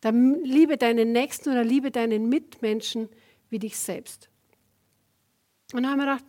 [0.00, 3.08] Dann liebe deinen Nächsten oder liebe deinen Mitmenschen
[3.48, 4.28] wie dich selbst.
[5.72, 6.24] Und dann haben wir gedacht,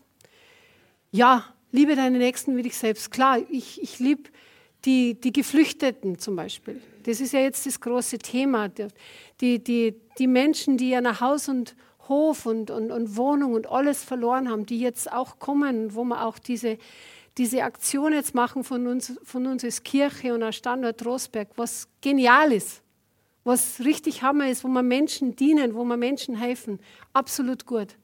[1.11, 3.11] ja, liebe deinen Nächsten wie dich selbst.
[3.11, 4.29] Klar, ich, ich liebe
[4.85, 6.81] die, die Geflüchteten zum Beispiel.
[7.03, 8.69] Das ist ja jetzt das große Thema.
[9.41, 11.75] Die, die, die Menschen, die ja nach Haus und
[12.07, 16.25] Hof und, und, und Wohnung und alles verloren haben, die jetzt auch kommen, wo wir
[16.25, 16.77] auch diese,
[17.37, 21.87] diese Aktion jetzt machen von uns, von uns als Kirche und als Standort Rosberg, was
[22.01, 22.81] genial ist
[23.47, 26.79] was richtig Hammer ist, wo wir Menschen dienen, wo wir Menschen helfen.
[27.13, 27.95] Absolut gut.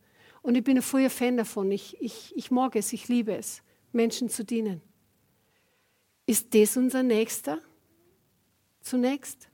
[0.44, 1.72] Und ich bin ein voller Fan davon.
[1.72, 4.82] Ich, ich, ich mag es, ich liebe es, Menschen zu dienen.
[6.28, 7.60] Ist das unser Nächster
[8.82, 9.50] zunächst?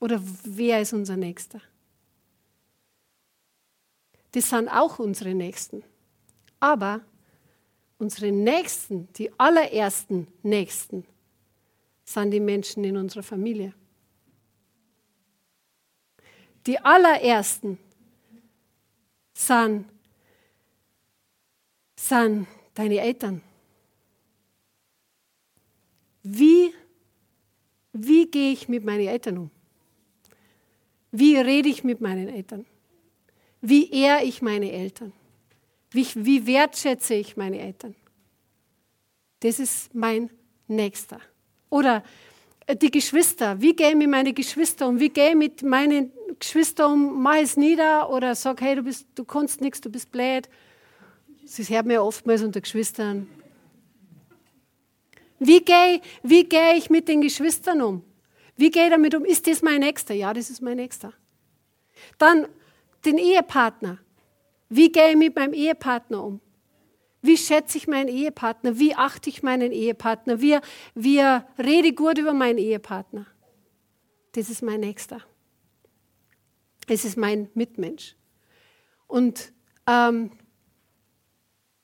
[0.00, 1.60] Oder wer ist unser Nächster?
[4.32, 5.84] Das sind auch unsere Nächsten.
[6.58, 7.02] Aber
[7.98, 11.06] unsere Nächsten, die allerersten Nächsten,
[12.04, 13.74] sind die Menschen in unserer Familie
[16.66, 17.78] die allerersten
[19.40, 19.86] sind,
[21.96, 23.40] sind deine Eltern.
[26.22, 26.72] Wie,
[27.92, 29.50] wie gehe ich mit meinen Eltern um?
[31.10, 32.66] Wie rede ich mit meinen Eltern?
[33.62, 35.12] Wie ehre ich meine Eltern?
[35.90, 37.96] Wie, wie wertschätze ich meine Eltern?
[39.40, 40.30] Das ist mein
[40.68, 41.20] Nächster.
[41.70, 42.04] Oder
[42.66, 45.00] äh, die Geschwister, wie gehe ich mit meinen Geschwistern um?
[45.00, 47.22] Wie gehe ich mit meinen Geschwistern um?
[47.22, 50.48] Mach es nieder oder sag, hey, du, bist, du kannst nichts, du bist blöd.
[51.42, 53.28] Das hört ja oftmals unter Geschwistern.
[55.38, 58.02] Wie gehe, wie gehe ich mit den Geschwistern um?
[58.56, 59.24] Wie gehe ich damit um?
[59.24, 60.14] Ist das mein Nächster?
[60.14, 61.12] Ja, das ist mein Nächster.
[62.18, 62.46] Dann
[63.04, 63.98] den Ehepartner.
[64.68, 66.40] Wie gehe ich mit meinem Ehepartner um?
[67.22, 68.78] Wie schätze ich meinen Ehepartner?
[68.78, 70.40] Wie achte ich meinen Ehepartner?
[70.40, 70.58] Wie,
[70.94, 71.20] wie
[71.58, 73.26] rede gut über meinen Ehepartner?
[74.32, 75.22] Das ist mein Nächster.
[76.86, 78.16] Es ist mein Mitmensch.
[79.06, 79.52] Und,
[79.86, 80.30] ähm,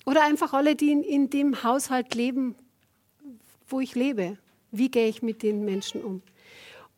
[0.04, 2.56] oder einfach alle, die in, in dem Haushalt leben,
[3.66, 4.38] wo ich lebe.
[4.70, 6.22] Wie gehe ich mit den Menschen um?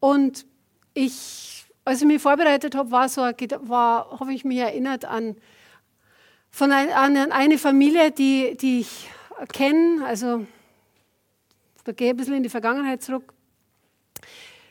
[0.01, 0.47] Und
[0.95, 5.37] ich, als ich mich vorbereitet habe, war so, war, habe ich mich erinnert an
[6.51, 9.09] von ein, an eine Familie, die, die ich
[9.53, 10.47] kenne, also
[11.85, 13.33] da gehe ich ein bisschen in die Vergangenheit zurück.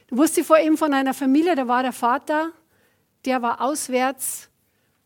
[0.08, 2.52] Da wusste vor ihm von einer Familie, da war der Vater,
[3.28, 4.50] der war auswärts.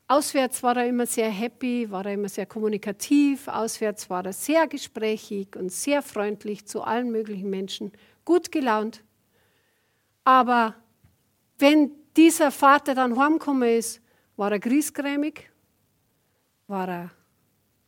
[0.07, 3.47] Auswärts war er immer sehr happy, war er immer sehr kommunikativ.
[3.47, 7.91] Auswärts war er sehr gesprächig und sehr freundlich zu allen möglichen Menschen,
[8.23, 9.03] gut gelaunt.
[10.23, 10.75] Aber
[11.57, 14.01] wenn dieser Vater dann heimgekommen ist,
[14.35, 15.49] war er griesgrämig,
[16.67, 17.11] war er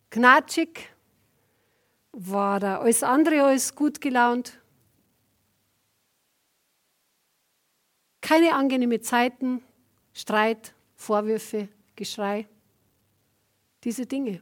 [0.10, 0.90] knatschig,
[2.12, 4.60] war er alles andere als gut gelaunt.
[8.22, 9.62] Keine angenehmen Zeiten,
[10.14, 12.48] Streit, Vorwürfe, Geschrei,
[13.84, 14.42] diese Dinge.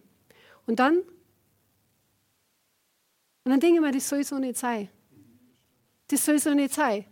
[0.67, 0.97] Und dann,
[3.43, 4.89] und dann denke ich mir, das soll so nicht sein.
[6.07, 7.05] Das soll so nicht sein.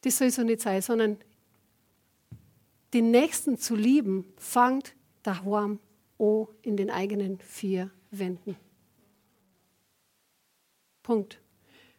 [0.00, 1.18] Das soll so nicht sein, sondern
[2.92, 5.78] den Nächsten zu lieben, fängt daheim
[6.18, 8.56] auch in den eigenen vier Wänden.
[11.02, 11.40] Punkt.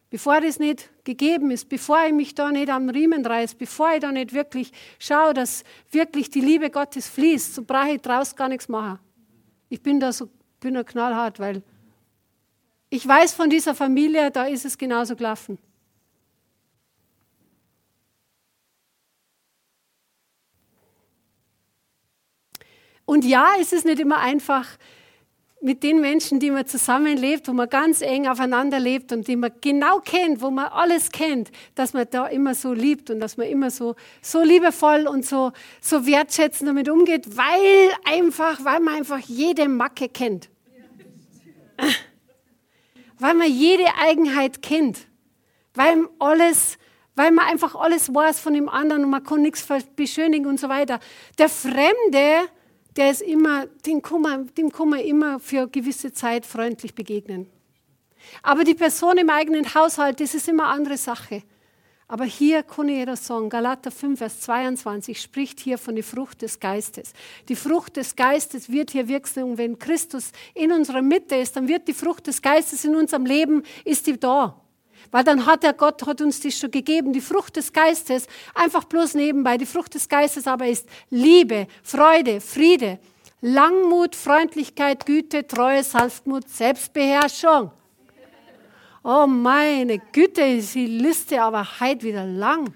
[0.08, 4.00] Bevor das nicht gegeben ist, bevor ich mich da nicht am Riemen reiße, bevor ich
[4.00, 8.48] da nicht wirklich schaue, dass wirklich die Liebe Gottes fließt, so brauche ich draußen gar
[8.48, 9.00] nichts machen.
[9.68, 11.62] Ich bin da so bin da knallhart, weil
[12.88, 15.58] ich weiß von dieser Familie, da ist es genauso gelaufen.
[23.04, 24.66] Und ja, es ist nicht immer einfach,
[25.66, 29.50] mit den Menschen, die man zusammenlebt, wo man ganz eng aufeinander lebt und die man
[29.60, 33.48] genau kennt, wo man alles kennt, dass man da immer so liebt und dass man
[33.48, 35.50] immer so, so liebevoll und so,
[35.80, 40.50] so wertschätzend damit umgeht, weil einfach, weil man einfach jede Macke kennt.
[43.18, 45.06] Weil man jede Eigenheit kennt.
[45.72, 46.76] Weil alles,
[47.14, 50.68] weil man einfach alles weiß von dem anderen und man kann nichts beschönigen und so
[50.68, 51.00] weiter.
[51.38, 52.50] Der Fremde,
[52.96, 57.46] der ist immer, dem kann, man, dem man immer für gewisse Zeit freundlich begegnen.
[58.42, 61.42] Aber die Person im eigenen Haushalt, das ist immer eine andere Sache.
[62.08, 66.60] Aber hier kann jeder sagen, Galater 5, Vers 22 spricht hier von der Frucht des
[66.60, 67.12] Geistes.
[67.48, 71.88] Die Frucht des Geistes wird hier wirksam, wenn Christus in unserer Mitte ist, dann wird
[71.88, 74.60] die Frucht des Geistes in unserem Leben, ist die da.
[75.10, 78.84] Weil dann hat der Gott hat uns die schon gegeben, die Frucht des Geistes, einfach
[78.84, 79.56] bloß nebenbei.
[79.56, 82.98] Die Frucht des Geistes aber ist Liebe, Freude, Friede,
[83.40, 87.70] Langmut, Freundlichkeit, Güte, Treue, Sanftmut, Selbstbeherrschung.
[89.04, 92.74] Oh meine Güte, ist die Liste aber heute wieder lang.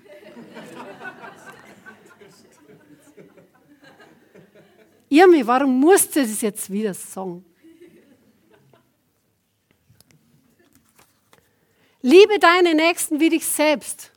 [5.08, 7.44] Irmi, warum musst du das jetzt wieder sagen?
[12.02, 14.10] Liebe deine Nächsten wie dich selbst.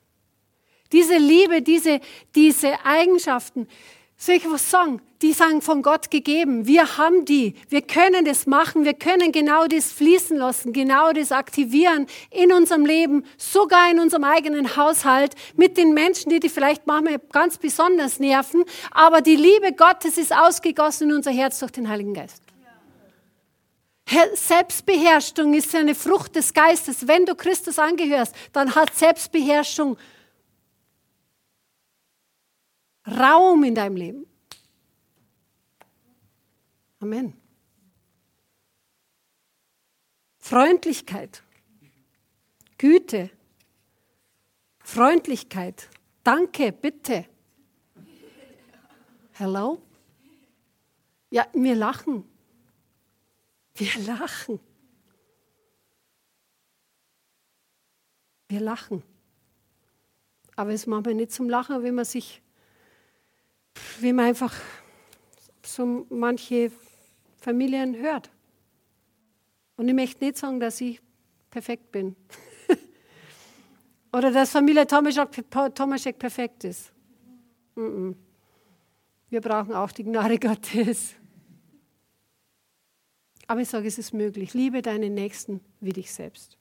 [0.91, 1.99] Diese Liebe, diese,
[2.35, 3.67] diese Eigenschaften,
[4.15, 5.01] soll ich was sagen?
[5.21, 6.65] Die sind von Gott gegeben.
[6.65, 7.55] Wir haben die.
[7.67, 8.85] Wir können das machen.
[8.85, 14.23] Wir können genau das fließen lassen, genau das aktivieren in unserem Leben, sogar in unserem
[14.23, 18.63] eigenen Haushalt, mit den Menschen, die die vielleicht manchmal ganz besonders nerven.
[18.91, 22.52] Aber die Liebe Gottes ist ausgegossen in unser Herz durch den Heiligen Geist.
[24.05, 27.07] Selbstbeherrschung ist eine Frucht des Geistes.
[27.07, 29.97] Wenn du Christus angehörst, dann hat Selbstbeherrschung
[33.07, 34.25] Raum in deinem Leben.
[36.99, 37.33] Amen.
[40.39, 41.41] Freundlichkeit,
[42.77, 43.29] Güte,
[44.79, 45.89] Freundlichkeit,
[46.23, 47.25] Danke, bitte.
[49.33, 49.81] Hello?
[51.29, 52.23] Ja, wir lachen.
[53.75, 54.59] Wir lachen.
[58.47, 59.03] Wir lachen.
[60.55, 62.41] Aber es macht man nicht zum Lachen, wenn man sich,
[63.99, 64.53] wenn man einfach
[65.65, 66.71] so manche
[67.37, 68.29] Familien hört.
[69.75, 71.01] Und ich möchte nicht sagen, dass ich
[71.49, 72.15] perfekt bin.
[74.13, 76.93] Oder dass Familie Tomaschek perfekt ist.
[77.75, 81.15] Wir brauchen auch die Gnade Gottes.
[83.53, 84.55] Aber ich sage, es ist möglich.
[84.55, 86.57] Liebe deinen Nächsten wie dich selbst.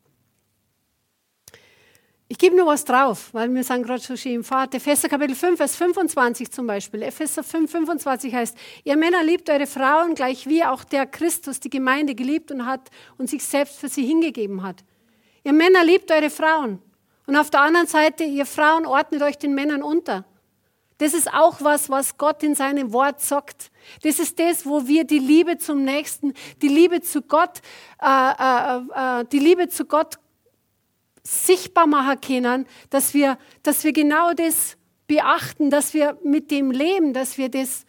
[2.29, 4.77] Ich gebe nur was drauf, weil wir sind gerade so schön im Vater.
[4.77, 7.01] Epheser Kapitel 5, Vers 25 zum Beispiel.
[7.01, 11.71] Epheser 5, 25 heißt, ihr Männer liebt eure Frauen gleich wie auch der Christus die
[11.71, 14.85] Gemeinde geliebt und hat und sich selbst für sie hingegeben hat.
[15.45, 16.83] Ihr Männer liebt eure Frauen.
[17.27, 20.27] Und auf der anderen Seite, ihr Frauen ordnet euch den Männern unter.
[21.03, 23.73] Das ist auch was, was Gott in seinem Wort sagt.
[24.05, 27.61] Das ist das, wo wir die Liebe zum Nächsten, die Liebe zu Gott,
[28.01, 30.21] äh, äh, äh, die Liebe zu Gott
[31.25, 34.77] sichtbar machen können, dass wir, dass wir genau das
[35.09, 37.85] beachten, dass wir mit dem leben, dass wir das,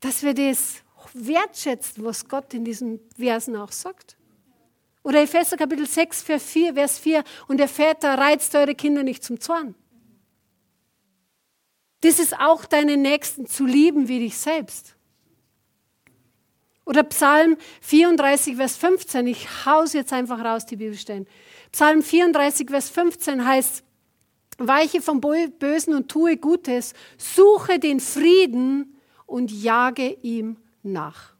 [0.00, 4.16] dass wir das wertschätzen, was Gott in diesen Versen auch sagt.
[5.04, 9.22] Oder Epheser Kapitel 6, Vers 4, Vers 4, und der Väter reizt eure Kinder nicht
[9.22, 9.76] zum Zorn.
[12.04, 14.94] Das ist auch deinen Nächsten zu lieben wie dich selbst.
[16.84, 19.26] Oder Psalm 34, Vers 15.
[19.26, 21.26] Ich hau's jetzt einfach raus, die Bibelstellen.
[21.72, 23.84] Psalm 34, Vers 15 heißt,
[24.58, 31.32] weiche vom Bösen und tue Gutes, suche den Frieden und jage ihm nach.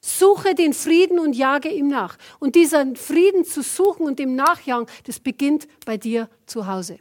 [0.00, 2.16] Suche den Frieden und jage ihm nach.
[2.40, 6.98] Und diesen Frieden zu suchen und ihm nachjagen, das beginnt bei dir zu Hause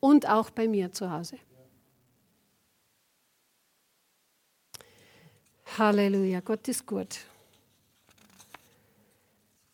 [0.00, 1.38] und auch bei mir zu Hause.
[5.76, 7.18] Halleluja, Gott ist gut.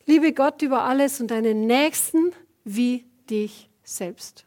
[0.05, 2.31] Liebe Gott über alles und deinen Nächsten
[2.63, 4.45] wie dich selbst.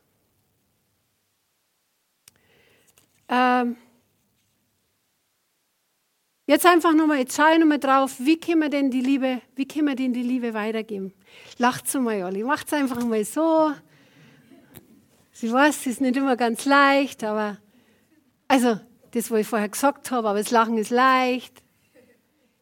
[3.28, 3.76] Ähm,
[6.46, 9.66] jetzt einfach nochmal, jetzt schaue ich nochmal drauf, wie können wir denn die Liebe, wie
[9.66, 11.12] können wir denn die Liebe weitergeben?
[11.59, 13.72] Lacht so mal, Olli, macht es einfach mal so.
[15.32, 17.59] Sie weiß, es ist nicht immer ganz leicht, aber
[18.46, 18.80] also
[19.12, 21.62] das, was ich vorher gesagt habe, aber das Lachen ist leicht,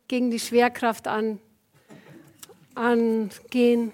[0.08, 1.40] gegen die Schwerkraft an,
[2.74, 3.92] angehen.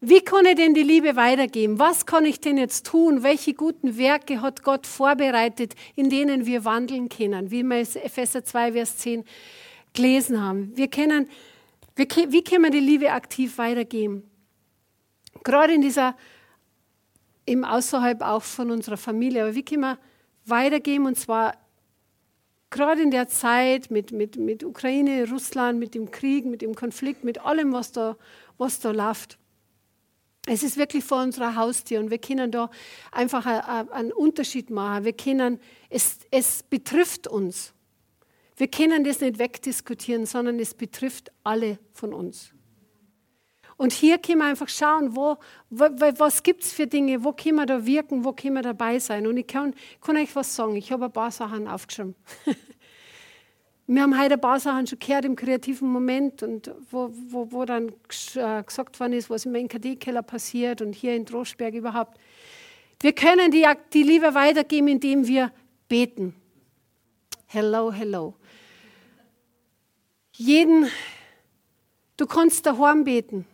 [0.00, 1.78] Wie kann ich denn die Liebe weitergeben?
[1.78, 3.22] Was kann ich denn jetzt tun?
[3.22, 7.50] Welche guten Werke hat Gott vorbereitet, in denen wir wandeln können?
[7.50, 9.24] Wie wir Epheser 2, Vers 10
[9.94, 10.76] gelesen haben.
[10.76, 11.28] Wir kennen,
[11.96, 14.30] wir, wie können wir die Liebe aktiv weitergeben?
[15.42, 16.14] Gerade in dieser,
[17.46, 19.98] im außerhalb auch von unserer Familie, aber wie können wir
[20.48, 21.54] weitergeben und zwar
[22.70, 27.24] gerade in der Zeit mit, mit, mit Ukraine, Russland, mit dem Krieg, mit dem Konflikt,
[27.24, 28.16] mit allem, was da,
[28.58, 29.38] was da läuft.
[30.46, 32.70] Es ist wirklich vor unserer Haustür und wir können da
[33.10, 35.04] einfach einen Unterschied machen.
[35.04, 35.58] Wir können,
[35.90, 37.72] es, es betrifft uns.
[38.56, 42.52] Wir können das nicht wegdiskutieren, sondern es betrifft alle von uns.
[43.76, 45.36] Und hier können wir einfach schauen, wo,
[45.68, 49.26] was gibt es für Dinge, wo können wir da wirken, wo können wir dabei sein.
[49.26, 52.14] Und ich kann, kann euch was sagen, ich habe ein paar Sachen aufgeschrieben.
[53.86, 57.64] wir haben heute ein paar Sachen schon gehört im kreativen Moment und wo, wo, wo
[57.66, 57.90] dann
[58.36, 62.18] äh, gesagt worden ist, was im NKD-Keller passiert und hier in Droschberg überhaupt.
[63.00, 65.52] Wir können die, die Liebe weitergeben, indem wir
[65.86, 66.34] beten.
[67.44, 68.34] Hello, hello.
[70.32, 70.88] Jeden,
[72.16, 73.46] du kannst daheim beten.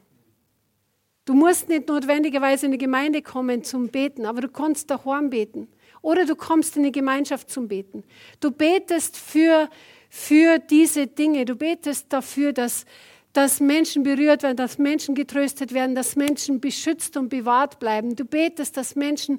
[1.25, 5.69] Du musst nicht notwendigerweise in die Gemeinde kommen zum Beten, aber du kannst daheim beten.
[6.01, 8.03] Oder du kommst in die Gemeinschaft zum Beten.
[8.41, 9.71] Du betest für,
[10.11, 11.45] für diese Dinge.
[11.45, 12.87] Du betest dafür, dass,
[13.33, 18.17] dass Menschen berührt werden, dass Menschen getröstet werden, dass Menschen beschützt und bewahrt bleiben.
[18.17, 19.39] Du betest, dass Menschen,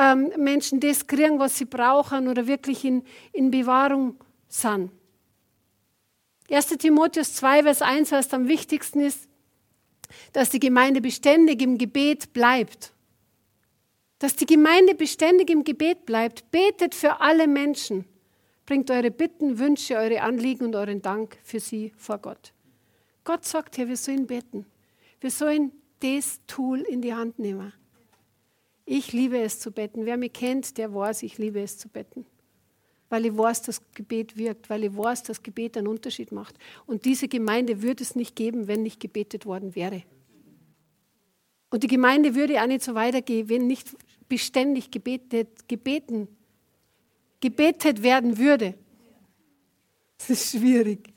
[0.00, 3.02] ähm, Menschen das kriegen, was sie brauchen oder wirklich in,
[3.32, 4.14] in Bewahrung
[4.46, 4.92] sind.
[6.48, 6.68] 1.
[6.78, 9.28] Timotheus 2, Vers 1, was am wichtigsten ist,
[10.32, 12.92] dass die Gemeinde beständig im Gebet bleibt.
[14.18, 16.50] Dass die Gemeinde beständig im Gebet bleibt.
[16.50, 18.04] Betet für alle Menschen.
[18.64, 22.52] Bringt eure Bitten, Wünsche, eure Anliegen und euren Dank für sie vor Gott.
[23.24, 24.66] Gott sagt hier, wir sollen beten.
[25.20, 27.72] Wir sollen das Tool in die Hand nehmen.
[28.84, 30.06] Ich liebe es zu beten.
[30.06, 32.24] Wer mich kennt, der weiß, ich liebe es zu beten.
[33.08, 36.56] Weil ich weiß, dass Gebet wirkt, weil ich weiß, dass Gebet einen Unterschied macht.
[36.86, 40.02] Und diese Gemeinde würde es nicht geben, wenn nicht gebetet worden wäre.
[41.70, 43.96] Und die Gemeinde würde auch nicht so weitergehen, wenn nicht
[44.28, 46.28] beständig gebetet, gebeten,
[47.40, 48.74] gebetet werden würde.
[50.18, 51.12] Das ist schwierig.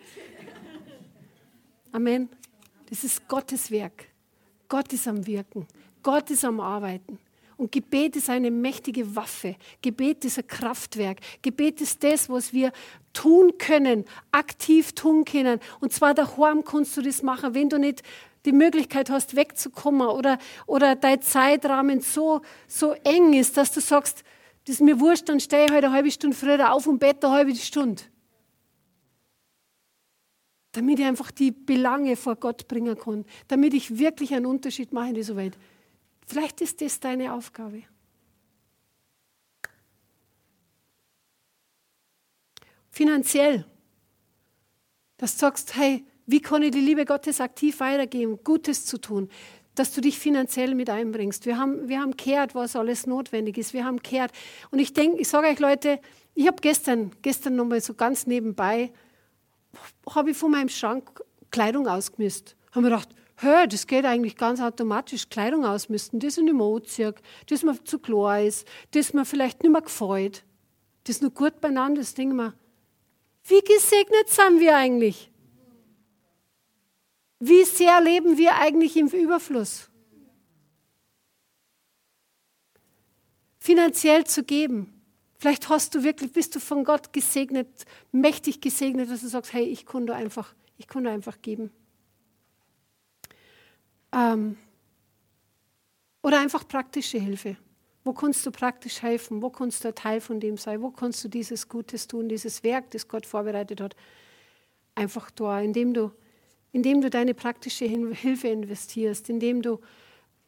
[1.92, 2.30] Amen.
[2.90, 4.08] Das ist Gottes Werk.
[4.68, 5.66] Gott ist am Wirken.
[6.04, 7.20] Gott ist am Arbeiten.
[7.60, 9.58] Und Gebet ist eine mächtige Waffe.
[9.82, 11.18] Gebet ist ein Kraftwerk.
[11.42, 12.72] Gebet ist das, was wir
[13.12, 15.60] tun können, aktiv tun können.
[15.82, 18.02] Und zwar daheim kannst du das machen, wenn du nicht
[18.46, 20.38] die Möglichkeit hast, wegzukommen oder,
[20.68, 24.24] oder dein Zeitrahmen so, so eng ist, dass du sagst,
[24.64, 27.28] das ist mir wurscht, dann stehe ich heute eine halbe Stunde früher auf und bete
[27.28, 28.04] eine halbe Stunde.
[30.72, 33.26] Damit ich einfach die Belange vor Gott bringen kann.
[33.50, 35.58] Damit ich wirklich einen Unterschied mache in dieser Welt.
[36.30, 37.82] Vielleicht ist das deine Aufgabe.
[42.92, 43.66] Finanziell,
[45.18, 49.28] dass du sagst, hey, wie kann ich die Liebe Gottes aktiv weitergeben, Gutes zu tun,
[49.74, 51.48] dass du dich finanziell mit einbringst.
[51.48, 53.74] Wir haben, wir haben gehört, was alles notwendig ist.
[53.74, 54.32] Wir haben gehört.
[54.70, 56.00] Und ich denke, ich sage euch Leute,
[56.36, 58.94] ich habe gestern, gestern nochmal so ganz nebenbei,
[60.08, 62.56] habe ich von meinem Schrank Kleidung ausgemisst.
[62.72, 63.10] Haben wir gedacht,
[63.42, 67.16] hey, das geht eigentlich ganz automatisch, Kleidung ausmisten, das ich nicht mehr anziehe,
[67.48, 70.44] das mir zu klar ist, das mir vielleicht nicht mehr gefällt.
[71.04, 72.54] Das ist nur gut beieinander, das denke ich
[73.50, 75.32] wie gesegnet sind wir eigentlich?
[77.40, 79.90] Wie sehr leben wir eigentlich im Überfluss?
[83.58, 85.02] Finanziell zu geben.
[85.38, 89.64] Vielleicht hast du wirklich, bist du von Gott gesegnet, mächtig gesegnet, dass du sagst, hey,
[89.64, 91.72] ich konnte einfach, ich konnte einfach geben.
[94.12, 94.58] Ähm,
[96.22, 97.58] oder einfach praktische Hilfe.
[98.04, 99.42] Wo kannst du praktisch helfen?
[99.42, 100.82] Wo kannst du ein Teil von dem sein?
[100.82, 103.96] Wo kannst du dieses Gutes tun, dieses Werk, das Gott vorbereitet hat?
[104.96, 106.12] Einfach da, indem du,
[106.72, 109.80] indem du deine praktische Hilfe investierst, indem du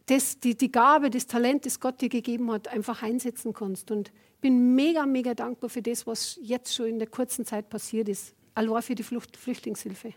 [0.07, 3.91] das, die, die Gabe, das Talent, das Gott dir gegeben hat, einfach einsetzen kannst.
[3.91, 7.69] Und ich bin mega, mega dankbar für das, was jetzt schon in der kurzen Zeit
[7.69, 8.33] passiert ist.
[8.55, 10.13] Allein für die Flucht, Flüchtlingshilfe.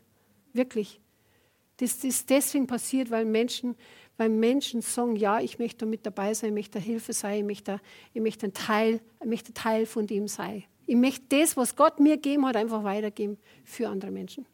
[0.53, 1.01] Wirklich.
[1.79, 3.75] Das ist deswegen passiert, weil Menschen,
[4.17, 7.81] weil Menschen sagen, ja, ich möchte mit dabei sein, ich möchte Hilfe sein, ich möchte,
[8.13, 10.65] ich möchte, ein Teil, ich möchte Teil von dem sein.
[10.87, 14.47] Ich möchte das, was Gott mir gegeben hat, einfach weitergeben für andere Menschen.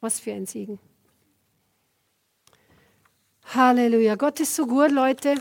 [0.00, 0.78] Was für ein Segen.
[3.46, 4.14] Halleluja.
[4.14, 5.34] Gott ist so gut, Leute.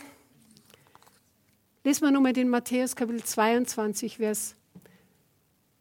[1.83, 4.55] Lesen wir nochmal den Matthäus Kapitel 22, Vers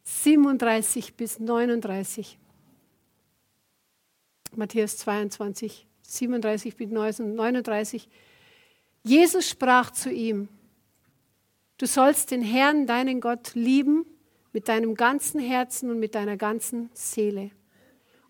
[0.04, 2.38] 37 bis 39.
[4.57, 8.09] Matthäus 22, 37 bis 39.
[9.03, 10.48] Jesus sprach zu ihm,
[11.78, 14.05] du sollst den Herrn, deinen Gott, lieben
[14.53, 17.50] mit deinem ganzen Herzen und mit deiner ganzen Seele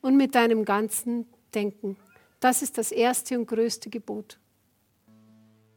[0.00, 1.96] und mit deinem ganzen Denken.
[2.40, 4.38] Das ist das erste und größte Gebot.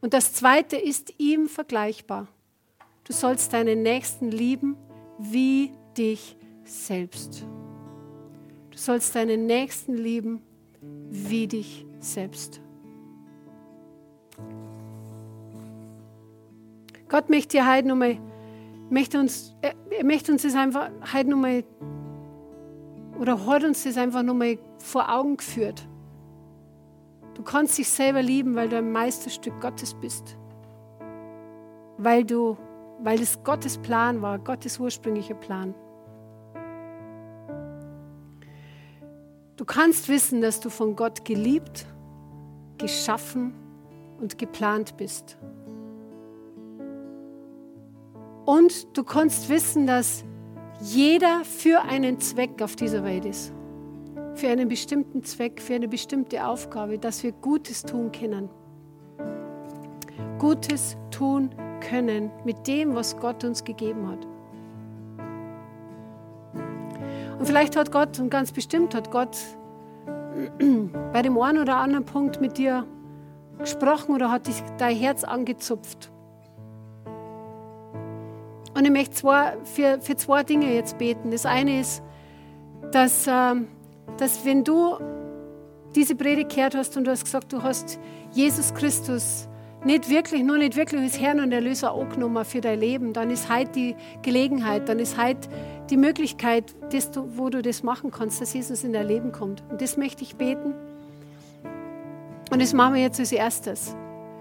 [0.00, 2.28] Und das zweite ist ihm vergleichbar.
[3.04, 4.76] Du sollst deinen Nächsten lieben
[5.18, 7.44] wie dich selbst.
[8.76, 10.42] Du sollst deinen Nächsten lieben
[11.08, 12.60] wie dich selbst.
[17.08, 18.18] Gott möchte dir heute nochmal,
[18.90, 21.64] möchte uns, er möchte uns das einfach heute nochmal,
[23.18, 25.88] oder hat uns das einfach nochmal vor Augen geführt.
[27.32, 30.36] Du kannst dich selber lieben, weil du ein Meisterstück Gottes bist.
[31.96, 32.58] Weil du,
[33.02, 35.74] weil es Gottes Plan war, Gottes ursprünglicher Plan.
[39.66, 41.86] Kannst wissen, dass du von Gott geliebt,
[42.78, 43.54] geschaffen
[44.20, 45.36] und geplant bist.
[48.44, 50.24] Und du kannst wissen, dass
[50.80, 53.52] jeder für einen Zweck auf dieser Welt ist.
[54.34, 58.48] Für einen bestimmten Zweck, für eine bestimmte Aufgabe, dass wir Gutes tun können.
[60.38, 61.50] Gutes tun
[61.80, 64.35] können mit dem, was Gott uns gegeben hat.
[67.46, 69.38] Und vielleicht hat Gott, und ganz bestimmt hat Gott
[71.12, 72.84] bei dem einen oder anderen Punkt mit dir
[73.60, 76.10] gesprochen oder hat dich dein Herz angezupft.
[78.76, 81.30] Und ich möchte zwei, für, für zwei Dinge jetzt beten.
[81.30, 82.02] Das eine ist,
[82.90, 83.54] dass, äh,
[84.18, 84.96] dass wenn du
[85.94, 88.00] diese Predigt gehört hast und du hast gesagt, du hast
[88.32, 89.48] Jesus Christus
[89.86, 93.48] nicht wirklich, nur nicht wirklich als Herrn und Erlöser angenommen für dein Leben, dann ist
[93.48, 95.48] heute die Gelegenheit, dann ist heute
[95.88, 99.62] die Möglichkeit, dass du, wo du das machen kannst, dass Jesus in dein Leben kommt.
[99.70, 100.74] Und das möchte ich beten.
[102.50, 103.94] Und das machen wir jetzt als erstes.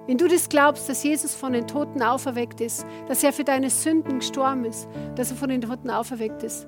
[0.07, 3.69] Wenn du das glaubst, dass Jesus von den Toten auferweckt ist, dass er für deine
[3.69, 6.67] Sünden gestorben ist, dass er von den Toten auferweckt ist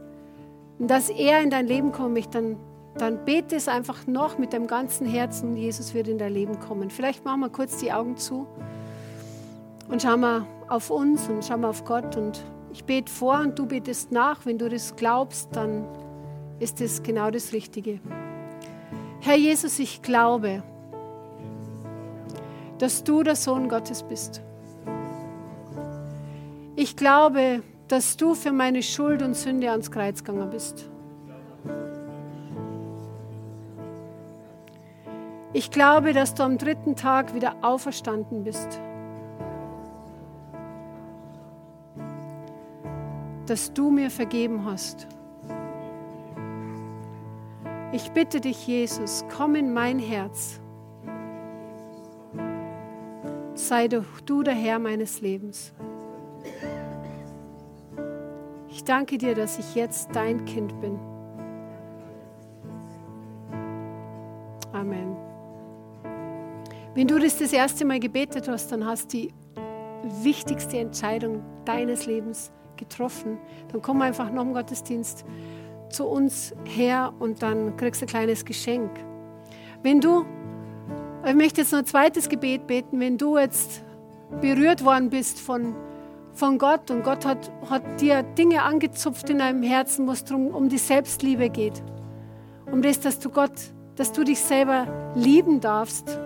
[0.78, 2.58] und dass er in dein Leben kommt, dann,
[2.98, 6.60] dann bete es einfach noch mit deinem ganzen Herzen und Jesus wird in dein Leben
[6.60, 6.90] kommen.
[6.90, 8.48] Vielleicht machen wir kurz die Augen zu
[9.90, 12.44] und schauen wir auf uns und schauen wir auf Gott und
[12.74, 14.46] ich bete vor und du betest nach.
[14.46, 15.86] Wenn du das glaubst, dann
[16.60, 18.00] ist das genau das Richtige.
[19.22, 20.64] Herr Jesus, ich glaube,
[22.78, 24.42] dass du der Sohn Gottes bist.
[26.76, 30.90] Ich glaube, dass du für meine Schuld und Sünde ans Kreuz gegangen bist.
[35.58, 38.80] Ich glaube, dass du am dritten Tag wieder auferstanden bist.
[43.48, 45.08] Dass du mir vergeben hast.
[47.92, 50.62] Ich bitte dich, Jesus, komm in mein Herz
[53.56, 55.74] sei du der Herr meines Lebens.
[58.70, 61.00] Ich danke dir, dass ich jetzt dein Kind bin.
[64.72, 65.17] Amen.
[66.98, 69.34] Wenn du das das erste Mal gebetet hast, dann hast du die
[70.24, 73.38] wichtigste Entscheidung deines Lebens getroffen.
[73.72, 75.24] Dann komm einfach noch im Gottesdienst
[75.92, 78.90] zu uns her und dann kriegst du ein kleines Geschenk.
[79.84, 80.26] Wenn du
[81.24, 83.84] ich möchte jetzt noch ein zweites Gebet beten, wenn du jetzt
[84.42, 85.76] berührt worden bist von,
[86.34, 90.48] von Gott und Gott hat, hat dir Dinge angezupft in deinem Herzen, wo es darum
[90.48, 91.84] um die Selbstliebe geht.
[92.72, 93.52] Um das, dass du Gott,
[93.98, 96.20] dass du dich selber lieben darfst,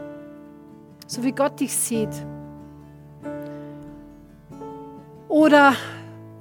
[1.12, 2.26] so wie Gott dich sieht.
[5.28, 5.74] Oder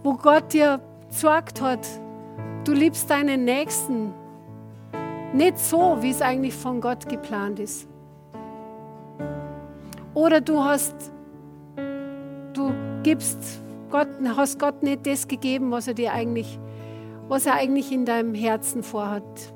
[0.04, 1.84] wo Gott dir gesagt hat,
[2.64, 4.14] du liebst deinen Nächsten
[5.32, 7.88] nicht so, wie es eigentlich von Gott geplant ist.
[10.14, 10.94] Oder du hast,
[12.52, 13.60] du gibst
[13.90, 16.60] Gott, hast Gott nicht das gegeben, was er dir eigentlich,
[17.26, 19.52] was er eigentlich in deinem Herzen vorhat.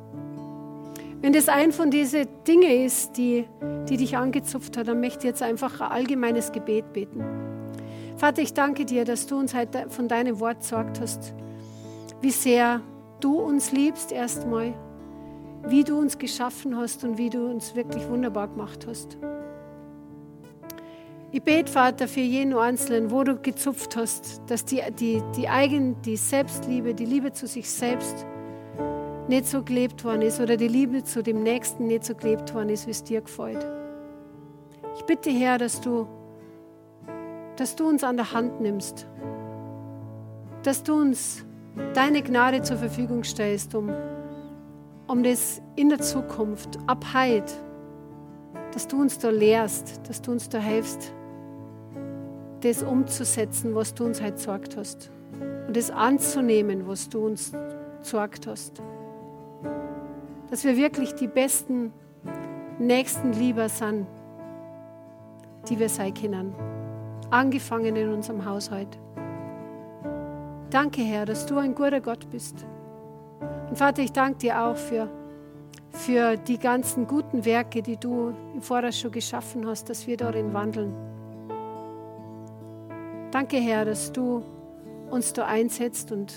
[1.25, 3.47] Wenn das ein von diesen Dingen ist, die,
[3.89, 7.25] die dich angezupft hat, dann möchte ich jetzt einfach ein allgemeines Gebet beten.
[8.19, 11.33] Vater, ich danke dir, dass du uns heute von deinem Wort gesagt hast,
[12.21, 12.83] wie sehr
[13.21, 14.75] du uns liebst erstmal,
[15.67, 19.17] wie du uns geschaffen hast und wie du uns wirklich wunderbar gemacht hast.
[21.33, 26.03] Ich bete, Vater, für jeden Einzelnen, wo du gezupft hast, dass die, die, die Eigen,
[26.03, 28.27] die Selbstliebe, die Liebe zu sich selbst
[29.29, 32.69] nicht so gelebt worden ist oder die Liebe zu dem Nächsten nicht so gelebt worden
[32.69, 33.67] ist, wie es dir gefällt.
[34.97, 36.07] Ich bitte, Herr, dass du,
[37.57, 39.07] dass du uns an der Hand nimmst,
[40.63, 41.45] dass du uns
[41.95, 43.91] deine Gnade zur Verfügung stellst, um,
[45.09, 47.53] um das in der Zukunft, ab heute,
[48.73, 51.13] dass du uns da lehrst, dass du uns da hilfst,
[52.61, 55.11] das umzusetzen, was du uns heute gesagt hast.
[55.67, 57.53] und es anzunehmen, was du uns
[58.01, 58.83] gesagt hast.
[60.55, 61.93] Dass wir wirklich die besten
[62.79, 64.07] Nächstenlieber sind,
[65.69, 66.55] die wir sein können.
[67.29, 68.97] Angefangen in unserem Haushalt.
[70.71, 72.65] Danke, Herr, dass du ein guter Gott bist.
[73.69, 75.09] Und Vater, ich danke dir auch für,
[75.91, 80.55] für die ganzen guten Werke, die du im Voraus schon geschaffen hast, dass wir darin
[80.55, 80.95] wandeln.
[83.33, 84.41] Danke, Herr, dass du
[85.11, 86.33] uns da einsetzt und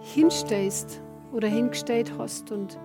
[0.00, 1.00] hinstellst
[1.32, 2.76] oder hingestellt hast und